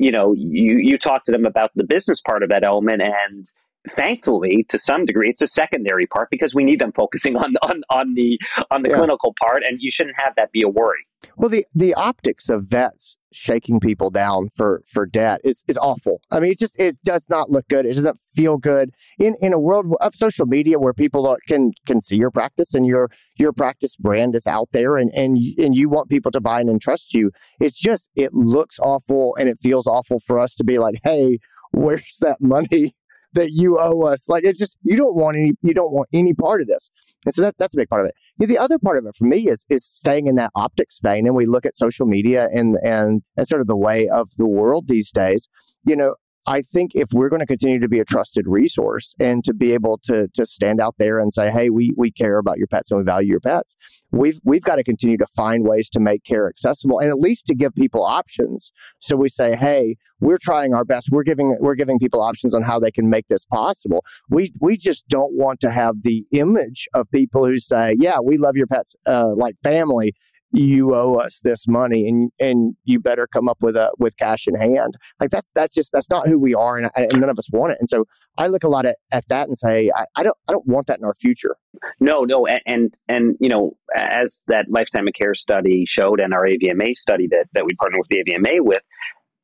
you 0.00 0.10
know, 0.10 0.32
you, 0.32 0.78
you 0.78 0.96
talk 0.96 1.24
to 1.24 1.32
them 1.32 1.44
about 1.44 1.70
the 1.74 1.84
business 1.84 2.22
part 2.22 2.42
of 2.42 2.48
that 2.48 2.64
element 2.64 3.02
and 3.02 3.46
thankfully 3.88 4.64
to 4.68 4.78
some 4.78 5.04
degree 5.04 5.30
it's 5.30 5.42
a 5.42 5.46
secondary 5.46 6.06
part 6.06 6.28
because 6.30 6.54
we 6.54 6.64
need 6.64 6.78
them 6.78 6.92
focusing 6.92 7.36
on 7.36 7.54
on 7.62 7.82
on 7.90 8.14
the 8.14 8.38
on 8.70 8.82
the 8.82 8.90
yeah. 8.90 8.96
clinical 8.96 9.34
part 9.40 9.62
and 9.68 9.78
you 9.80 9.90
shouldn't 9.90 10.16
have 10.18 10.34
that 10.36 10.52
be 10.52 10.62
a 10.62 10.68
worry. 10.68 11.06
Well 11.36 11.48
the 11.48 11.64
the 11.74 11.94
optics 11.94 12.48
of 12.48 12.64
vets 12.64 13.16
shaking 13.32 13.78
people 13.78 14.10
down 14.10 14.48
for 14.48 14.82
for 14.86 15.06
debt 15.06 15.40
is 15.44 15.62
is 15.68 15.78
awful. 15.78 16.20
I 16.30 16.40
mean 16.40 16.52
it 16.52 16.58
just 16.58 16.78
it 16.78 16.96
does 17.04 17.26
not 17.28 17.50
look 17.50 17.68
good. 17.68 17.86
It 17.86 17.94
doesn't 17.94 18.18
feel 18.34 18.58
good. 18.58 18.90
In 19.18 19.36
in 19.40 19.52
a 19.52 19.60
world 19.60 19.94
of 20.00 20.14
social 20.14 20.46
media 20.46 20.78
where 20.78 20.92
people 20.92 21.36
can 21.46 21.72
can 21.86 22.00
see 22.00 22.16
your 22.16 22.30
practice 22.30 22.74
and 22.74 22.86
your 22.86 23.08
your 23.38 23.52
practice 23.52 23.96
brand 23.96 24.34
is 24.34 24.46
out 24.46 24.68
there 24.72 24.96
and 24.96 25.10
and 25.14 25.38
and 25.58 25.74
you 25.74 25.88
want 25.88 26.10
people 26.10 26.30
to 26.32 26.40
buy 26.40 26.60
and 26.60 26.70
entrust 26.70 27.14
you 27.14 27.30
it's 27.60 27.78
just 27.78 28.10
it 28.16 28.32
looks 28.34 28.78
awful 28.80 29.34
and 29.38 29.48
it 29.48 29.58
feels 29.60 29.86
awful 29.86 30.20
for 30.20 30.38
us 30.38 30.54
to 30.54 30.64
be 30.64 30.78
like 30.78 30.96
hey 31.04 31.38
where's 31.72 32.16
that 32.20 32.40
money 32.40 32.92
that 33.34 33.52
you 33.52 33.78
owe 33.78 34.02
us. 34.02 34.28
Like 34.28 34.44
it 34.44 34.56
just 34.56 34.76
you 34.82 34.96
don't 34.96 35.14
want 35.14 35.36
any 35.36 35.52
you 35.62 35.74
don't 35.74 35.92
want 35.92 36.08
any 36.12 36.34
part 36.34 36.60
of 36.60 36.66
this. 36.66 36.90
And 37.26 37.34
so 37.34 37.42
that, 37.42 37.54
that's 37.58 37.74
a 37.74 37.76
big 37.76 37.88
part 37.90 38.00
of 38.00 38.08
it. 38.08 38.46
The 38.46 38.56
other 38.56 38.78
part 38.78 38.96
of 38.96 39.04
it 39.06 39.14
for 39.16 39.24
me 39.24 39.48
is 39.48 39.64
is 39.68 39.84
staying 39.84 40.26
in 40.26 40.36
that 40.36 40.52
optics 40.54 41.00
vein 41.00 41.26
and 41.26 41.36
we 41.36 41.46
look 41.46 41.66
at 41.66 41.76
social 41.76 42.06
media 42.06 42.48
and 42.52 42.76
and 42.82 43.22
and 43.36 43.46
sort 43.46 43.60
of 43.60 43.66
the 43.66 43.76
way 43.76 44.08
of 44.08 44.30
the 44.36 44.46
world 44.46 44.88
these 44.88 45.10
days. 45.10 45.48
You 45.84 45.96
know, 45.96 46.14
I 46.46 46.62
think 46.62 46.92
if 46.94 47.08
we're 47.12 47.28
going 47.28 47.40
to 47.40 47.46
continue 47.46 47.78
to 47.80 47.88
be 47.88 48.00
a 48.00 48.04
trusted 48.04 48.46
resource 48.46 49.14
and 49.20 49.44
to 49.44 49.52
be 49.52 49.72
able 49.72 49.98
to 50.04 50.28
to 50.34 50.46
stand 50.46 50.80
out 50.80 50.94
there 50.98 51.18
and 51.18 51.32
say, 51.32 51.50
"Hey, 51.50 51.68
we 51.70 51.92
we 51.96 52.10
care 52.10 52.38
about 52.38 52.58
your 52.58 52.66
pets 52.66 52.90
and 52.90 52.98
we 52.98 53.04
value 53.04 53.28
your 53.28 53.40
pets," 53.40 53.76
we've 54.10 54.40
we've 54.42 54.62
got 54.62 54.76
to 54.76 54.84
continue 54.84 55.18
to 55.18 55.26
find 55.36 55.66
ways 55.66 55.90
to 55.90 56.00
make 56.00 56.24
care 56.24 56.48
accessible 56.48 56.98
and 56.98 57.10
at 57.10 57.18
least 57.18 57.46
to 57.46 57.54
give 57.54 57.74
people 57.74 58.04
options. 58.04 58.72
So 59.00 59.16
we 59.16 59.28
say, 59.28 59.54
"Hey, 59.54 59.96
we're 60.20 60.38
trying 60.40 60.72
our 60.72 60.84
best. 60.84 61.10
We're 61.12 61.24
giving 61.24 61.56
we're 61.60 61.74
giving 61.74 61.98
people 61.98 62.22
options 62.22 62.54
on 62.54 62.62
how 62.62 62.78
they 62.78 62.90
can 62.90 63.10
make 63.10 63.28
this 63.28 63.44
possible." 63.44 64.02
We 64.30 64.52
we 64.60 64.78
just 64.78 65.06
don't 65.08 65.34
want 65.34 65.60
to 65.60 65.70
have 65.70 66.02
the 66.02 66.24
image 66.32 66.88
of 66.94 67.10
people 67.10 67.44
who 67.44 67.58
say, 67.58 67.94
"Yeah, 67.98 68.18
we 68.24 68.38
love 68.38 68.56
your 68.56 68.66
pets 68.66 68.96
uh, 69.06 69.34
like 69.36 69.56
family," 69.62 70.14
you 70.52 70.94
owe 70.94 71.14
us 71.14 71.40
this 71.42 71.68
money 71.68 72.08
and 72.08 72.30
and 72.40 72.74
you 72.84 72.98
better 72.98 73.26
come 73.26 73.48
up 73.48 73.58
with 73.62 73.76
a 73.76 73.92
with 73.98 74.16
cash 74.16 74.46
in 74.46 74.54
hand. 74.54 74.96
Like 75.20 75.30
that's 75.30 75.50
that's 75.54 75.74
just 75.74 75.92
that's 75.92 76.10
not 76.10 76.26
who 76.26 76.38
we 76.38 76.54
are 76.54 76.76
and, 76.76 76.90
and 76.96 77.20
none 77.20 77.30
of 77.30 77.38
us 77.38 77.48
want 77.52 77.72
it. 77.72 77.78
And 77.80 77.88
so 77.88 78.04
i 78.38 78.46
look 78.46 78.64
a 78.64 78.68
lot 78.68 78.86
at, 78.86 78.96
at 79.12 79.26
that 79.28 79.48
and 79.48 79.56
say 79.56 79.90
I, 79.94 80.06
I 80.16 80.22
don't 80.22 80.36
i 80.48 80.52
don't 80.52 80.66
want 80.66 80.86
that 80.88 80.98
in 80.98 81.04
our 81.04 81.14
future. 81.14 81.56
No 82.00 82.24
no 82.24 82.46
and, 82.46 82.60
and 82.66 82.94
and 83.08 83.36
you 83.40 83.48
know 83.48 83.76
as 83.96 84.38
that 84.48 84.66
lifetime 84.68 85.06
of 85.06 85.14
care 85.14 85.34
study 85.34 85.84
showed 85.86 86.20
and 86.20 86.34
our 86.34 86.46
avma 86.46 86.94
study 86.94 87.28
that 87.30 87.46
that 87.52 87.64
we 87.64 87.74
partner 87.74 87.98
with 87.98 88.08
the 88.08 88.24
avma 88.24 88.60
with 88.60 88.82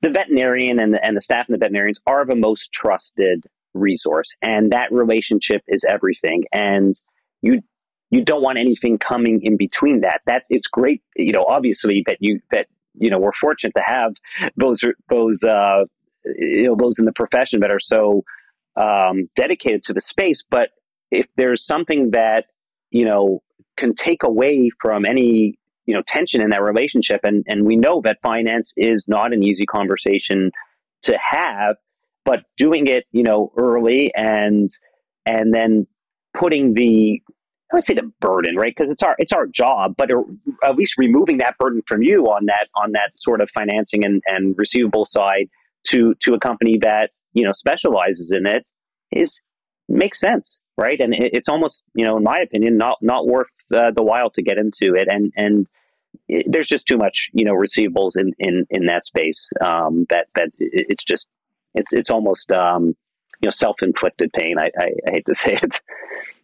the 0.02 0.10
veterinarian 0.10 0.78
and 0.78 0.92
the, 0.92 1.04
and 1.04 1.16
the 1.16 1.22
staff 1.22 1.46
and 1.48 1.54
the 1.54 1.58
veterinarians 1.58 2.00
are 2.06 2.26
the 2.26 2.34
most 2.34 2.70
trusted 2.72 3.44
resource 3.74 4.34
and 4.42 4.72
that 4.72 4.90
relationship 4.90 5.62
is 5.68 5.84
everything. 5.88 6.44
And 6.52 7.00
you 7.42 7.60
you 8.10 8.24
don't 8.24 8.42
want 8.42 8.58
anything 8.58 8.98
coming 8.98 9.40
in 9.42 9.56
between 9.56 10.00
that. 10.00 10.20
That 10.26 10.44
it's 10.48 10.66
great, 10.66 11.02
you 11.16 11.32
know, 11.32 11.44
obviously 11.44 12.02
that 12.06 12.18
you 12.20 12.40
that 12.52 12.66
you 12.94 13.10
know 13.10 13.18
we're 13.18 13.32
fortunate 13.32 13.74
to 13.76 13.82
have 13.84 14.12
those 14.56 14.82
those 15.08 15.42
uh, 15.42 15.84
you 16.24 16.64
know 16.64 16.76
those 16.78 16.98
in 16.98 17.04
the 17.04 17.12
profession 17.12 17.60
that 17.60 17.70
are 17.70 17.80
so 17.80 18.24
um, 18.76 19.28
dedicated 19.34 19.82
to 19.84 19.92
the 19.92 20.00
space. 20.00 20.44
But 20.48 20.70
if 21.10 21.26
there's 21.36 21.64
something 21.64 22.10
that 22.10 22.46
you 22.90 23.04
know 23.04 23.42
can 23.76 23.94
take 23.94 24.22
away 24.22 24.70
from 24.80 25.04
any 25.04 25.58
you 25.86 25.94
know 25.94 26.02
tension 26.06 26.40
in 26.40 26.50
that 26.50 26.62
relationship, 26.62 27.20
and 27.24 27.44
and 27.48 27.66
we 27.66 27.76
know 27.76 28.00
that 28.04 28.18
finance 28.22 28.72
is 28.76 29.06
not 29.08 29.32
an 29.32 29.42
easy 29.42 29.66
conversation 29.66 30.52
to 31.02 31.18
have, 31.18 31.76
but 32.24 32.40
doing 32.56 32.86
it 32.86 33.04
you 33.10 33.24
know 33.24 33.52
early 33.56 34.12
and 34.14 34.70
and 35.24 35.52
then 35.52 35.86
putting 36.34 36.74
the 36.74 37.20
I 37.72 37.76
would 37.76 37.84
say 37.84 37.94
the 37.94 38.10
burden, 38.20 38.56
right? 38.56 38.72
Because 38.76 38.90
it's 38.90 39.02
our 39.02 39.16
it's 39.18 39.32
our 39.32 39.46
job, 39.46 39.94
but 39.96 40.10
at 40.64 40.76
least 40.76 40.98
removing 40.98 41.38
that 41.38 41.58
burden 41.58 41.82
from 41.86 42.02
you 42.02 42.26
on 42.26 42.46
that 42.46 42.68
on 42.76 42.92
that 42.92 43.12
sort 43.18 43.40
of 43.40 43.50
financing 43.50 44.04
and, 44.04 44.22
and 44.26 44.54
receivable 44.56 45.04
side 45.04 45.48
to 45.88 46.14
to 46.20 46.34
a 46.34 46.38
company 46.38 46.78
that 46.82 47.10
you 47.32 47.44
know 47.44 47.52
specializes 47.52 48.32
in 48.32 48.46
it 48.46 48.64
is 49.10 49.42
makes 49.88 50.20
sense, 50.20 50.60
right? 50.76 51.00
And 51.00 51.12
it, 51.12 51.30
it's 51.32 51.48
almost 51.48 51.82
you 51.94 52.04
know, 52.04 52.16
in 52.16 52.22
my 52.22 52.38
opinion, 52.38 52.76
not 52.76 52.98
not 53.00 53.26
worth 53.26 53.48
uh, 53.74 53.90
the 53.94 54.02
while 54.02 54.30
to 54.30 54.42
get 54.42 54.58
into 54.58 54.94
it. 54.94 55.08
And 55.10 55.32
and 55.36 55.66
it, 56.28 56.46
there's 56.48 56.68
just 56.68 56.86
too 56.86 56.96
much 56.96 57.30
you 57.32 57.44
know 57.44 57.54
receivables 57.54 58.16
in 58.16 58.32
in 58.38 58.66
in 58.70 58.86
that 58.86 59.06
space 59.06 59.50
um, 59.60 60.06
that 60.10 60.26
that 60.36 60.48
it, 60.58 60.86
it's 60.90 61.04
just 61.04 61.28
it's 61.74 61.92
it's 61.92 62.10
almost 62.10 62.52
um, 62.52 62.96
you 63.40 63.46
know 63.46 63.50
self 63.50 63.76
inflicted 63.82 64.32
pain. 64.32 64.56
I, 64.58 64.70
I 64.78 64.90
I 65.06 65.10
hate 65.10 65.26
to 65.26 65.34
say 65.34 65.58
it. 65.60 65.80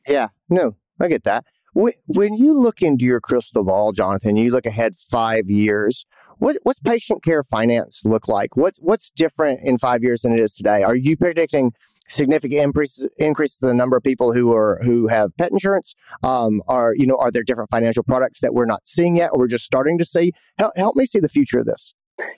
Yeah, 0.08 0.28
no, 0.48 0.74
I 1.02 1.08
get 1.08 1.24
that. 1.24 1.44
When 1.74 2.34
you 2.34 2.54
look 2.54 2.82
into 2.82 3.04
your 3.04 3.20
crystal 3.20 3.64
ball, 3.64 3.92
Jonathan, 3.92 4.36
you 4.36 4.50
look 4.50 4.66
ahead 4.66 4.94
five 5.10 5.50
years. 5.50 6.04
What, 6.38 6.56
what's 6.64 6.80
patient 6.80 7.24
care 7.24 7.42
finance 7.42 8.02
look 8.04 8.28
like? 8.28 8.56
What's 8.56 8.78
what's 8.78 9.10
different 9.10 9.60
in 9.62 9.78
five 9.78 10.02
years 10.02 10.22
than 10.22 10.32
it 10.32 10.40
is 10.40 10.54
today? 10.54 10.82
Are 10.82 10.96
you 10.96 11.16
predicting 11.16 11.72
significant 12.08 12.60
increase 12.60 13.06
increase 13.18 13.58
the 13.58 13.72
number 13.72 13.96
of 13.96 14.02
people 14.02 14.32
who 14.32 14.52
are 14.54 14.80
who 14.82 15.06
have 15.06 15.36
pet 15.38 15.52
insurance? 15.52 15.94
Um, 16.22 16.60
are 16.68 16.94
you 16.96 17.06
know 17.06 17.16
are 17.16 17.30
there 17.30 17.44
different 17.44 17.70
financial 17.70 18.02
products 18.02 18.40
that 18.40 18.54
we're 18.54 18.66
not 18.66 18.86
seeing 18.86 19.16
yet, 19.16 19.30
or 19.32 19.40
we're 19.40 19.48
just 19.48 19.64
starting 19.64 19.98
to 19.98 20.04
see? 20.04 20.32
Help, 20.58 20.76
help 20.76 20.96
me 20.96 21.06
see 21.06 21.20
the 21.20 21.28
future 21.28 21.60
of 21.60 21.66
this. 21.66 21.94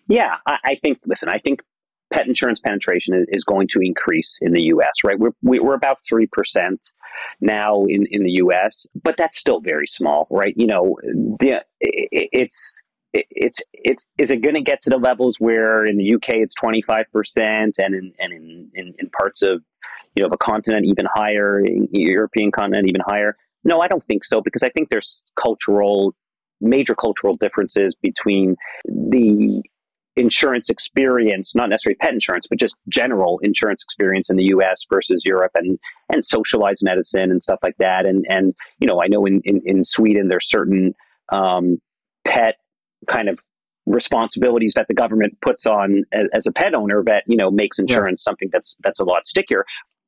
Yeah, 0.07 0.37
I, 0.47 0.57
I 0.65 0.75
think. 0.77 0.99
Listen, 1.07 1.29
I 1.29 1.39
think 1.39 1.63
pet 2.15 2.27
insurance 2.27 2.61
penetration 2.61 3.27
is, 3.29 3.45
going 3.45 3.69
to 3.69 3.81
increase 3.81 4.39
in 4.41 4.53
the 4.53 4.63
U.S. 4.63 5.05
Right, 5.05 5.19
we're 5.19 5.33
we're 5.43 5.75
about 5.75 5.99
three 6.09 6.27
percent 6.27 6.93
now 7.41 7.85
in 7.85 8.07
in 8.11 8.23
the 8.23 8.31
U.S., 8.33 8.87
but 9.03 9.17
that's 9.17 9.37
still 9.37 9.61
very 9.61 9.87
small. 9.87 10.27
Right, 10.31 10.55
you 10.57 10.67
know, 10.67 10.97
the, 11.03 11.63
it, 11.81 12.29
it's 12.33 12.81
it's 13.13 13.61
it's 13.73 14.07
is 14.19 14.31
it 14.31 14.43
going 14.43 14.55
to 14.55 14.63
get 14.63 14.81
to 14.83 14.91
the 14.91 14.97
levels 14.97 15.37
where 15.39 15.85
in 15.85 15.97
the 15.97 16.15
UK 16.15 16.37
it's 16.37 16.55
25 16.55 17.07
percent 17.13 17.77
and 17.79 17.95
in 17.95 18.13
and 18.19 18.33
in, 18.33 18.71
in, 18.75 18.95
in 18.99 19.11
parts 19.11 19.43
of 19.43 19.63
you 20.15 20.23
know 20.23 20.29
the 20.29 20.37
continent 20.37 20.85
even 20.87 21.07
higher 21.13 21.63
European 21.93 22.51
continent 22.51 22.89
even 22.89 23.01
higher 23.07 23.37
no 23.63 23.81
I 23.81 23.87
don't 23.89 24.05
think 24.05 24.25
so 24.25 24.41
because 24.41 24.65
I 24.65 24.69
think 24.71 24.89
there's 24.91 25.23
cultural 25.41 26.15
major 26.61 26.95
cultural 26.95 27.35
differences 27.35 27.95
between 28.03 28.57
the 28.87 29.63
insurance 30.17 30.71
experience, 30.71 31.55
not 31.55 31.69
necessarily 31.69 31.97
pet 31.97 32.13
insurance, 32.13 32.47
but 32.49 32.59
just 32.59 32.77
general 32.89 33.41
insurance 33.43 33.83
experience 33.83 34.31
in 34.31 34.37
the 34.37 34.45
US 34.45 34.85
versus 34.91 35.23
Europe 35.25 35.53
and, 35.55 35.79
and 36.13 36.25
socialized 36.25 36.83
medicine 36.83 37.31
and 37.31 37.43
stuff 37.43 37.59
like 37.63 37.77
that. 37.79 38.07
And, 38.07 38.25
and, 38.29 38.55
you 38.79 38.87
know, 38.87 39.03
I 39.03 39.09
know 39.09 39.27
in, 39.27 39.41
in, 39.45 39.61
in 39.65 39.85
Sweden, 39.85 40.29
there's 40.29 40.49
certain, 40.49 40.95
um, 41.33 41.79
pet 42.25 42.57
kind 43.09 43.29
of 43.29 43.39
responsibilities 43.87 44.73
that 44.75 44.87
the 44.89 44.95
government 44.95 45.37
puts 45.43 45.67
on 45.67 46.05
as, 46.13 46.27
as, 46.33 46.47
a 46.47 46.53
pet 46.53 46.75
owner 46.75 47.03
that, 47.05 47.25
you 47.27 47.37
know, 47.37 47.51
makes 47.51 47.79
insurance 47.79 48.23
yeah. 48.23 48.31
something 48.31 48.49
that's, 48.53 48.77
that's 48.83 49.01
a 49.01 49.05
lot 49.05 49.27
stickier. 49.27 49.65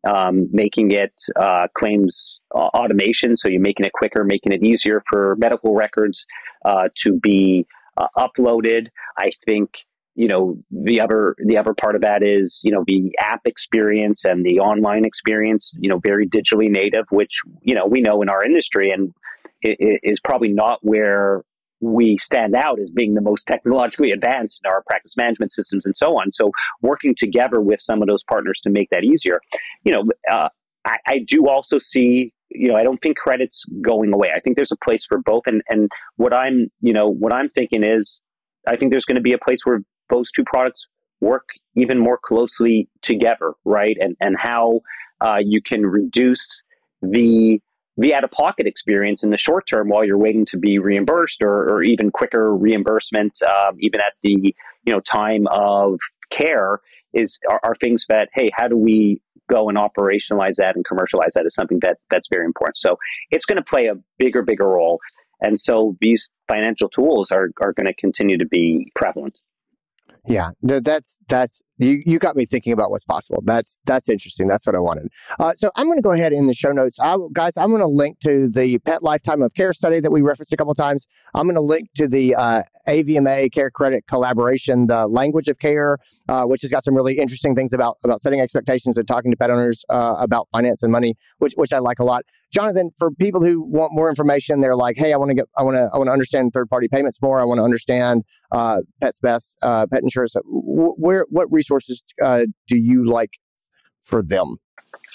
Um, 0.09 0.49
making 0.53 0.93
it 0.93 1.13
uh, 1.35 1.67
claims 1.75 2.39
uh, 2.55 2.59
automation, 2.59 3.37
so 3.37 3.49
you're 3.49 3.61
making 3.61 3.87
it 3.87 3.93
quicker, 3.93 4.23
making 4.23 4.53
it 4.53 4.63
easier 4.63 5.03
for 5.11 5.35
medical 5.37 5.75
records 5.75 6.27
uh, 6.65 6.89
to 6.99 7.19
be 7.19 7.67
uh, 7.97 8.07
uploaded. 8.17 8.87
I 9.19 9.33
think 9.47 9.71
you 10.17 10.27
know 10.27 10.57
the 10.71 11.01
other 11.01 11.37
the 11.47 11.57
other 11.57 11.75
part 11.75 11.95
of 11.95 12.01
that 12.01 12.23
is 12.23 12.61
you 12.65 12.73
know 12.73 12.83
the 12.87 13.15
app 13.21 13.43
experience 13.45 14.25
and 14.25 14.45
the 14.45 14.59
online 14.59 15.05
experience 15.05 15.73
you 15.79 15.89
know 15.89 15.99
very 15.99 16.27
digitally 16.27 16.69
native 16.71 17.05
which 17.11 17.41
you 17.63 17.75
know 17.75 17.87
we 17.87 18.01
know 18.01 18.23
in 18.23 18.29
our 18.29 18.43
industry 18.43 18.91
and 18.91 19.13
is 19.63 20.21
probably 20.21 20.49
not 20.49 20.79
where 20.83 21.43
we 21.81 22.17
stand 22.19 22.55
out 22.55 22.81
as 22.81 22.91
being 22.91 23.15
the 23.15 23.21
most 23.21 23.47
technologically 23.47 24.11
advanced 24.11 24.61
in 24.65 24.71
our 24.71 24.83
practice 24.87 25.17
management 25.17 25.53
systems 25.53 25.85
and 25.85 25.97
so 25.97 26.19
on 26.19 26.33
so 26.33 26.51
working 26.81 27.15
together 27.17 27.61
with 27.61 27.81
some 27.81 28.03
of 28.03 28.09
those 28.09 28.25
partners 28.25 28.61
to 28.63 28.71
make 28.71 28.89
that 28.91 29.05
easier 29.05 29.41
you 29.85 29.93
know 29.93 30.05
uh, 30.33 30.49
I, 30.87 30.97
I 31.07 31.19
do 31.19 31.49
also 31.49 31.79
see 31.79 32.33
you 32.51 32.69
know, 32.69 32.77
I 32.77 32.85
don't 32.85 33.03
think 33.03 33.17
credit's 33.17 33.65
going 33.83 34.13
away. 34.13 34.31
I 34.35 34.39
think 34.39 34.55
there's 34.55 34.71
a 34.71 34.77
place 34.77 35.05
for 35.05 35.19
both. 35.19 35.43
And, 35.47 35.63
and 35.69 35.91
what 36.15 36.33
I'm, 36.33 36.71
you 36.81 36.93
know, 36.93 37.09
what 37.09 37.33
I'm 37.33 37.51
thinking 37.51 37.83
is 37.83 38.23
I 38.69 38.77
think 38.77 38.93
there's 38.93 39.05
going 39.05 39.17
to 39.17 39.23
be 39.23 39.33
a 39.33 39.39
place 39.39 39.61
where 39.65 39.81
those 40.11 40.31
two 40.31 40.45
products 40.45 40.89
work 41.21 41.49
even 41.77 41.99
more 41.99 42.19
closely 42.23 42.89
together, 43.03 43.53
right? 43.65 43.97
And 44.01 44.17
and 44.21 44.37
how 44.39 44.81
uh, 45.21 45.39
you 45.41 45.61
can 45.63 45.87
reduce 45.87 46.63
the 47.03 47.61
the 47.99 48.15
out 48.15 48.25
of 48.25 48.31
pocket 48.31 48.67
experience 48.67 49.23
in 49.23 49.31
the 49.31 49.39
short 49.39 49.67
term 49.67 49.89
while 49.89 50.05
you're 50.05 50.19
waiting 50.19 50.45
to 50.47 50.59
be 50.59 50.79
reimbursed, 50.79 51.43
or, 51.43 51.71
or 51.71 51.83
even 51.83 52.11
quicker 52.11 52.55
reimbursement, 52.55 53.39
uh, 53.47 53.73
even 53.81 54.01
at 54.01 54.13
the 54.23 54.55
you 54.85 54.93
know 54.93 55.01
time 55.01 55.47
of 55.49 55.99
care, 56.31 56.81
is 57.15 57.39
are, 57.51 57.61
are 57.63 57.75
things 57.77 58.05
that 58.09 58.29
hey, 58.35 58.51
how 58.55 58.69
do 58.69 58.77
we 58.77 59.21
go 59.49 59.69
and 59.69 59.79
operationalize 59.79 60.57
that 60.57 60.75
and 60.75 60.85
commercialize 60.85 61.33
that 61.35 61.47
is 61.47 61.55
something 61.55 61.79
that 61.81 61.99
that's 62.11 62.29
very 62.29 62.45
important. 62.45 62.77
So 62.77 62.99
it's 63.31 63.45
going 63.45 63.57
to 63.57 63.63
play 63.63 63.87
a 63.87 63.95
bigger, 64.19 64.43
bigger 64.43 64.69
role. 64.69 65.01
And 65.41 65.59
so 65.59 65.97
these 66.01 66.31
financial 66.49 66.89
tools 66.89 67.31
are, 67.31 67.51
are 67.61 67.73
going 67.73 67.87
to 67.87 67.95
continue 67.95 68.39
to 68.39 68.47
be 68.47 68.91
prevalent. 68.95 69.39
Yeah, 70.27 70.51
that's 70.63 71.19
that's 71.29 71.63
you, 71.79 72.03
you 72.07 72.19
got 72.19 72.37
me 72.37 72.47
thinking 72.47 72.73
about 72.73 72.91
what's 72.91 73.05
possible. 73.05 73.43
That's 73.45 73.79
that's 73.85 74.09
interesting. 74.09 74.49
That's 74.49 74.67
what 74.67 74.75
I 74.75 74.79
wanted. 74.79 75.09
Uh, 75.39 75.53
so 75.55 75.71
I'm 75.77 75.87
going 75.87 75.99
to 75.99 76.03
go 76.03 76.13
ahead 76.13 76.33
in 76.33 76.47
the 76.47 76.55
show 76.55 76.73
notes, 76.73 76.99
I, 77.01 77.17
guys. 77.33 77.57
I'm 77.57 77.71
going 77.71 77.81
to 77.81 77.87
link 77.87 78.21
to 78.21 78.49
the 78.49 78.79
Pet 78.81 79.03
Lifetime 79.03 79.43
of 79.43 79.55
Care 79.55 79.73
study 79.73 80.01
that 80.01 80.11
we 80.11 80.23
referenced 80.23 80.53
a 80.53 80.57
couple 80.57 80.75
times. 80.75 81.07
I'm 81.35 81.45
going 81.45 81.55
to 81.57 81.61
link 81.61 81.91
to 81.97 82.09
the 82.09 82.35
uh, 82.35 82.63
AVMA 82.89 83.53
Care 83.53 83.71
Credit 83.71 84.07
collaboration, 84.07 84.87
the 84.87 85.07
Language 85.07 85.49
of 85.49 85.59
Care, 85.59 85.99
uh, 86.29 86.45
which 86.45 86.63
has 86.63 86.71
got 86.71 86.85
some 86.85 86.95
really 86.95 87.19
interesting 87.19 87.55
things 87.55 87.73
about 87.73 87.99
about 88.05 88.21
setting 88.21 88.41
expectations 88.41 88.97
and 88.97 89.07
talking 89.07 89.31
to 89.31 89.37
pet 89.37 89.51
owners 89.51 89.85
uh, 89.91 90.17
about 90.19 90.49
finance 90.53 90.83
and 90.83 90.93
money, 90.93 91.15
which 91.39 91.53
which 91.57 91.73
I 91.73 91.79
like 91.79 91.99
a 91.99 92.05
lot. 92.05 92.25
Jonathan, 92.53 92.91
for 92.99 93.11
people 93.11 93.43
who 93.43 93.63
want 93.63 93.93
more 93.93 94.09
information, 94.09 94.61
they're 94.61 94.77
like, 94.77 94.97
hey, 94.97 95.13
I 95.13 95.17
want 95.17 95.31
to 95.31 95.35
get, 95.35 95.47
I 95.59 95.63
want 95.63 95.77
to, 95.77 95.91
I 95.93 95.99
want 95.99 96.09
to 96.09 96.13
understand 96.13 96.53
third 96.53 96.71
party 96.71 96.89
payments 96.89 97.21
more. 97.21 97.41
I 97.41 97.45
want 97.45 97.59
to 97.59 97.65
understand 97.65 98.25
uh, 98.53 98.81
Pets 99.01 99.19
Best, 99.21 99.57
uh, 99.63 99.87
pet 99.87 100.03
insurance. 100.03 100.35
Where 100.47 101.27
what 101.29 101.51
uh, 102.23 102.47
do 102.69 102.77
you 102.77 103.09
like 103.09 103.31
for 104.03 104.23
them? 104.23 104.57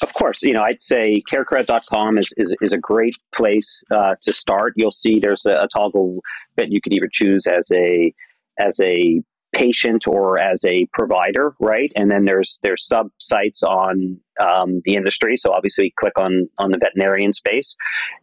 Of 0.02 0.14
course, 0.14 0.42
you 0.42 0.54
know, 0.54 0.64
I'd 0.64 0.82
say 0.82 1.22
carecredit.com 1.30 2.18
is, 2.18 2.34
is, 2.38 2.56
is 2.62 2.74
a 2.74 2.78
great 2.78 3.18
place 3.34 3.84
uh, 3.92 4.16
to 4.22 4.34
start. 4.34 4.74
You'll 4.76 4.92
see 4.92 5.20
there's 5.20 5.46
a, 5.46 5.64
a, 5.64 5.68
toggle 5.68 6.22
that 6.56 6.72
you 6.72 6.82
could 6.82 6.94
either 6.94 7.10
choose 7.12 7.46
as 7.46 7.70
a 7.74 8.14
as 8.58 8.80
a 8.82 9.22
patient 9.54 10.08
or 10.08 10.40
as 10.40 10.64
a 10.66 10.88
provider, 10.94 11.54
right? 11.60 11.92
And 11.96 12.10
then 12.10 12.26
there's 12.26 12.60
there's 12.64 12.88
sub 12.88 13.08
sites 13.20 13.64
on 13.64 14.20
um, 14.40 14.82
the 14.86 14.96
industry. 14.96 15.38
So 15.38 15.52
obviously, 15.52 15.94
click 16.00 16.18
on 16.18 16.50
on 16.58 16.72
the 16.72 16.78
veterinarian 16.78 17.34
space. 17.34 17.76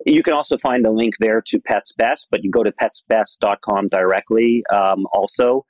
You 0.06 0.22
can 0.22 0.32
also 0.32 0.58
find 0.58 0.86
a 0.86 0.90
link 0.90 1.14
there 1.20 1.42
to 1.46 1.60
Pets 1.60 1.92
Best, 1.92 2.28
but 2.30 2.42
you 2.42 2.50
go 2.50 2.62
to 2.62 2.72
petsbest.com 2.72 3.88
directly. 3.88 4.64
Um, 4.72 5.06
also, 5.12 5.64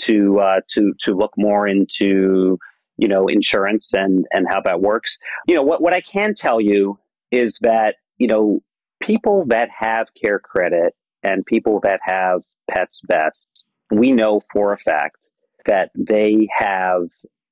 to 0.00 0.40
uh, 0.40 0.60
to 0.70 0.92
to 1.00 1.14
look 1.14 1.32
more 1.36 1.66
into 1.66 2.58
you 2.96 3.08
know 3.08 3.26
insurance 3.26 3.92
and 3.94 4.26
and 4.32 4.46
how 4.48 4.60
that 4.62 4.80
works. 4.80 5.18
You 5.46 5.54
know 5.54 5.62
what 5.62 5.82
what 5.82 5.94
I 5.94 6.00
can 6.00 6.34
tell 6.34 6.60
you 6.60 6.98
is 7.30 7.58
that 7.62 7.96
you 8.18 8.26
know 8.26 8.60
people 9.02 9.44
that 9.48 9.68
have 9.76 10.08
care 10.20 10.38
credit 10.38 10.94
and 11.22 11.44
people 11.44 11.80
that 11.82 12.00
have 12.02 12.42
pets 12.70 13.00
best, 13.06 13.46
we 13.90 14.12
know 14.12 14.40
for 14.52 14.72
a 14.72 14.78
fact 14.78 15.28
that 15.66 15.90
they 15.94 16.48
have 16.56 17.08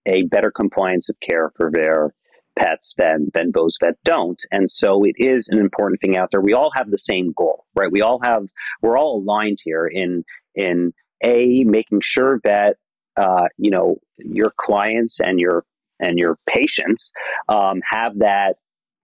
a 0.07 0.23
better 0.25 0.51
compliance 0.51 1.09
of 1.09 1.17
care 1.21 1.51
for 1.57 1.71
their 1.71 2.15
pets 2.59 2.95
than 2.97 3.29
than 3.35 3.53
those 3.53 3.77
that 3.81 3.97
don't. 4.05 4.41
And 4.51 4.71
so 4.71 5.05
it 5.05 5.15
is 5.17 5.49
an 5.49 5.59
important 5.59 6.01
thing 6.01 6.17
out 6.17 6.31
there. 6.31 6.41
We 6.41 6.55
all 6.55 6.73
have 6.75 6.91
the 6.91 6.99
same 6.99 7.33
goal 7.37 7.67
right? 7.79 7.91
We 7.91 8.03
all 8.03 8.21
have 8.23 8.49
we're 8.83 8.99
all 8.99 9.19
aligned 9.19 9.59
here 9.63 9.87
in 9.87 10.25
in 10.55 10.93
a 11.23 11.65
making 11.65 12.01
sure 12.03 12.41
that 12.45 12.77
uh, 13.17 13.49
you 13.57 13.71
know 13.71 13.97
your 14.19 14.53
clients 14.59 15.21
and 15.21 15.41
your 15.41 15.65
and 16.01 16.19
your 16.19 16.39
patients 16.47 17.11
um, 17.49 17.81
have 17.89 18.19
that 18.19 18.55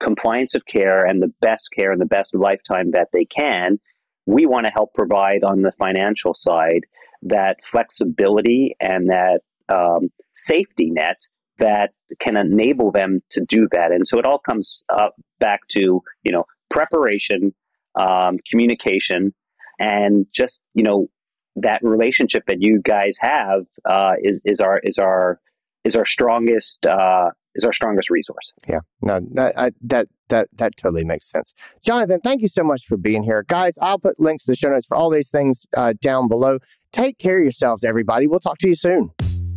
compliance 0.02 0.54
of 0.54 0.64
care 0.66 1.04
and 1.04 1.22
the 1.22 1.32
best 1.40 1.70
care 1.74 1.90
and 1.90 2.00
the 2.00 2.06
best 2.06 2.34
lifetime 2.34 2.90
that 2.92 3.08
they 3.12 3.24
can. 3.24 3.78
We 4.26 4.46
want 4.46 4.66
to 4.66 4.70
help 4.70 4.94
provide 4.94 5.44
on 5.44 5.62
the 5.62 5.72
financial 5.72 6.34
side 6.34 6.84
that 7.22 7.56
flexibility 7.64 8.76
and 8.80 9.08
that 9.10 9.40
um, 9.68 10.10
safety 10.36 10.90
net 10.90 11.20
that 11.58 11.90
can 12.20 12.36
enable 12.36 12.90
them 12.90 13.22
to 13.30 13.44
do 13.48 13.68
that. 13.72 13.92
And 13.92 14.06
so 14.06 14.18
it 14.18 14.26
all 14.26 14.38
comes 14.38 14.82
uh, 14.88 15.08
back 15.40 15.60
to 15.70 16.02
you 16.22 16.32
know 16.32 16.44
preparation, 16.70 17.54
um, 17.94 18.38
communication, 18.50 19.34
and 19.78 20.26
just 20.32 20.62
you 20.74 20.82
know 20.82 21.08
that 21.56 21.80
relationship 21.82 22.44
that 22.46 22.60
you 22.60 22.80
guys 22.82 23.16
have 23.20 23.66
uh, 23.84 24.14
is 24.22 24.40
is 24.44 24.60
our 24.60 24.78
is 24.78 24.98
our 24.98 25.40
is 25.84 25.96
our 25.96 26.06
strongest 26.06 26.84
uh, 26.86 27.30
is 27.54 27.64
our 27.64 27.72
strongest 27.72 28.10
resource. 28.10 28.52
Yeah, 28.68 28.80
no, 29.02 29.20
that 29.32 29.58
I, 29.58 29.70
that 29.82 30.08
that 30.28 30.48
that 30.54 30.76
totally 30.76 31.04
makes 31.04 31.30
sense. 31.30 31.54
Jonathan, 31.82 32.20
thank 32.20 32.42
you 32.42 32.48
so 32.48 32.64
much 32.64 32.86
for 32.86 32.96
being 32.96 33.22
here, 33.22 33.44
guys. 33.48 33.78
I'll 33.80 33.98
put 33.98 34.18
links 34.18 34.44
to 34.44 34.52
the 34.52 34.56
show 34.56 34.70
notes 34.70 34.86
for 34.86 34.96
all 34.96 35.10
these 35.10 35.30
things 35.30 35.66
uh, 35.76 35.94
down 36.00 36.28
below. 36.28 36.58
Take 36.92 37.18
care 37.18 37.38
of 37.38 37.44
yourselves, 37.44 37.84
everybody. 37.84 38.26
We'll 38.26 38.40
talk 38.40 38.58
to 38.58 38.68
you 38.68 38.74
soon. 38.74 39.10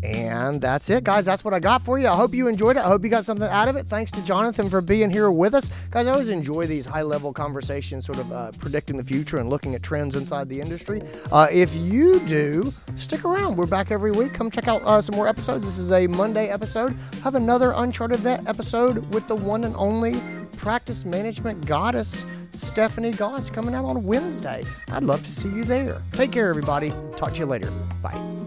And 0.03 0.61
that's 0.61 0.89
it, 0.89 1.03
guys. 1.03 1.25
That's 1.25 1.43
what 1.43 1.53
I 1.53 1.59
got 1.59 1.81
for 1.81 1.97
you. 1.97 2.07
I 2.07 2.15
hope 2.15 2.33
you 2.33 2.47
enjoyed 2.47 2.77
it. 2.77 2.81
I 2.81 2.87
hope 2.87 3.03
you 3.03 3.09
got 3.09 3.25
something 3.25 3.47
out 3.47 3.67
of 3.67 3.75
it. 3.75 3.87
Thanks 3.87 4.11
to 4.11 4.21
Jonathan 4.23 4.69
for 4.69 4.79
being 4.79 5.09
here 5.09 5.31
with 5.31 5.53
us. 5.53 5.69
Guys, 5.89 6.05
I 6.07 6.11
always 6.11 6.29
enjoy 6.29 6.67
these 6.67 6.85
high 6.85 7.01
level 7.01 7.33
conversations, 7.33 8.05
sort 8.05 8.19
of 8.19 8.31
uh, 8.31 8.51
predicting 8.59 8.97
the 8.97 9.03
future 9.03 9.37
and 9.39 9.49
looking 9.49 9.73
at 9.75 9.81
trends 9.81 10.15
inside 10.15 10.49
the 10.49 10.61
industry. 10.61 11.01
Uh, 11.31 11.47
if 11.51 11.75
you 11.75 12.19
do, 12.21 12.71
stick 12.95 13.25
around. 13.25 13.57
We're 13.57 13.65
back 13.65 13.91
every 13.91 14.11
week. 14.11 14.33
Come 14.33 14.51
check 14.51 14.67
out 14.67 14.81
uh, 14.83 15.01
some 15.01 15.15
more 15.15 15.27
episodes. 15.27 15.65
This 15.65 15.79
is 15.79 15.91
a 15.91 16.05
Monday 16.07 16.49
episode. 16.49 16.95
Have 17.23 17.35
another 17.35 17.73
Uncharted 17.75 18.19
Vet 18.19 18.47
episode 18.47 19.11
with 19.13 19.27
the 19.27 19.35
one 19.35 19.63
and 19.63 19.75
only 19.75 20.21
practice 20.57 21.05
management 21.05 21.65
goddess, 21.65 22.25
Stephanie 22.51 23.11
Goss, 23.11 23.49
coming 23.49 23.73
out 23.73 23.85
on 23.85 24.03
Wednesday. 24.03 24.63
I'd 24.89 25.03
love 25.03 25.23
to 25.23 25.31
see 25.31 25.49
you 25.49 25.63
there. 25.63 26.01
Take 26.13 26.31
care, 26.31 26.49
everybody. 26.49 26.93
Talk 27.15 27.33
to 27.33 27.39
you 27.39 27.45
later. 27.45 27.71
Bye. 28.01 28.46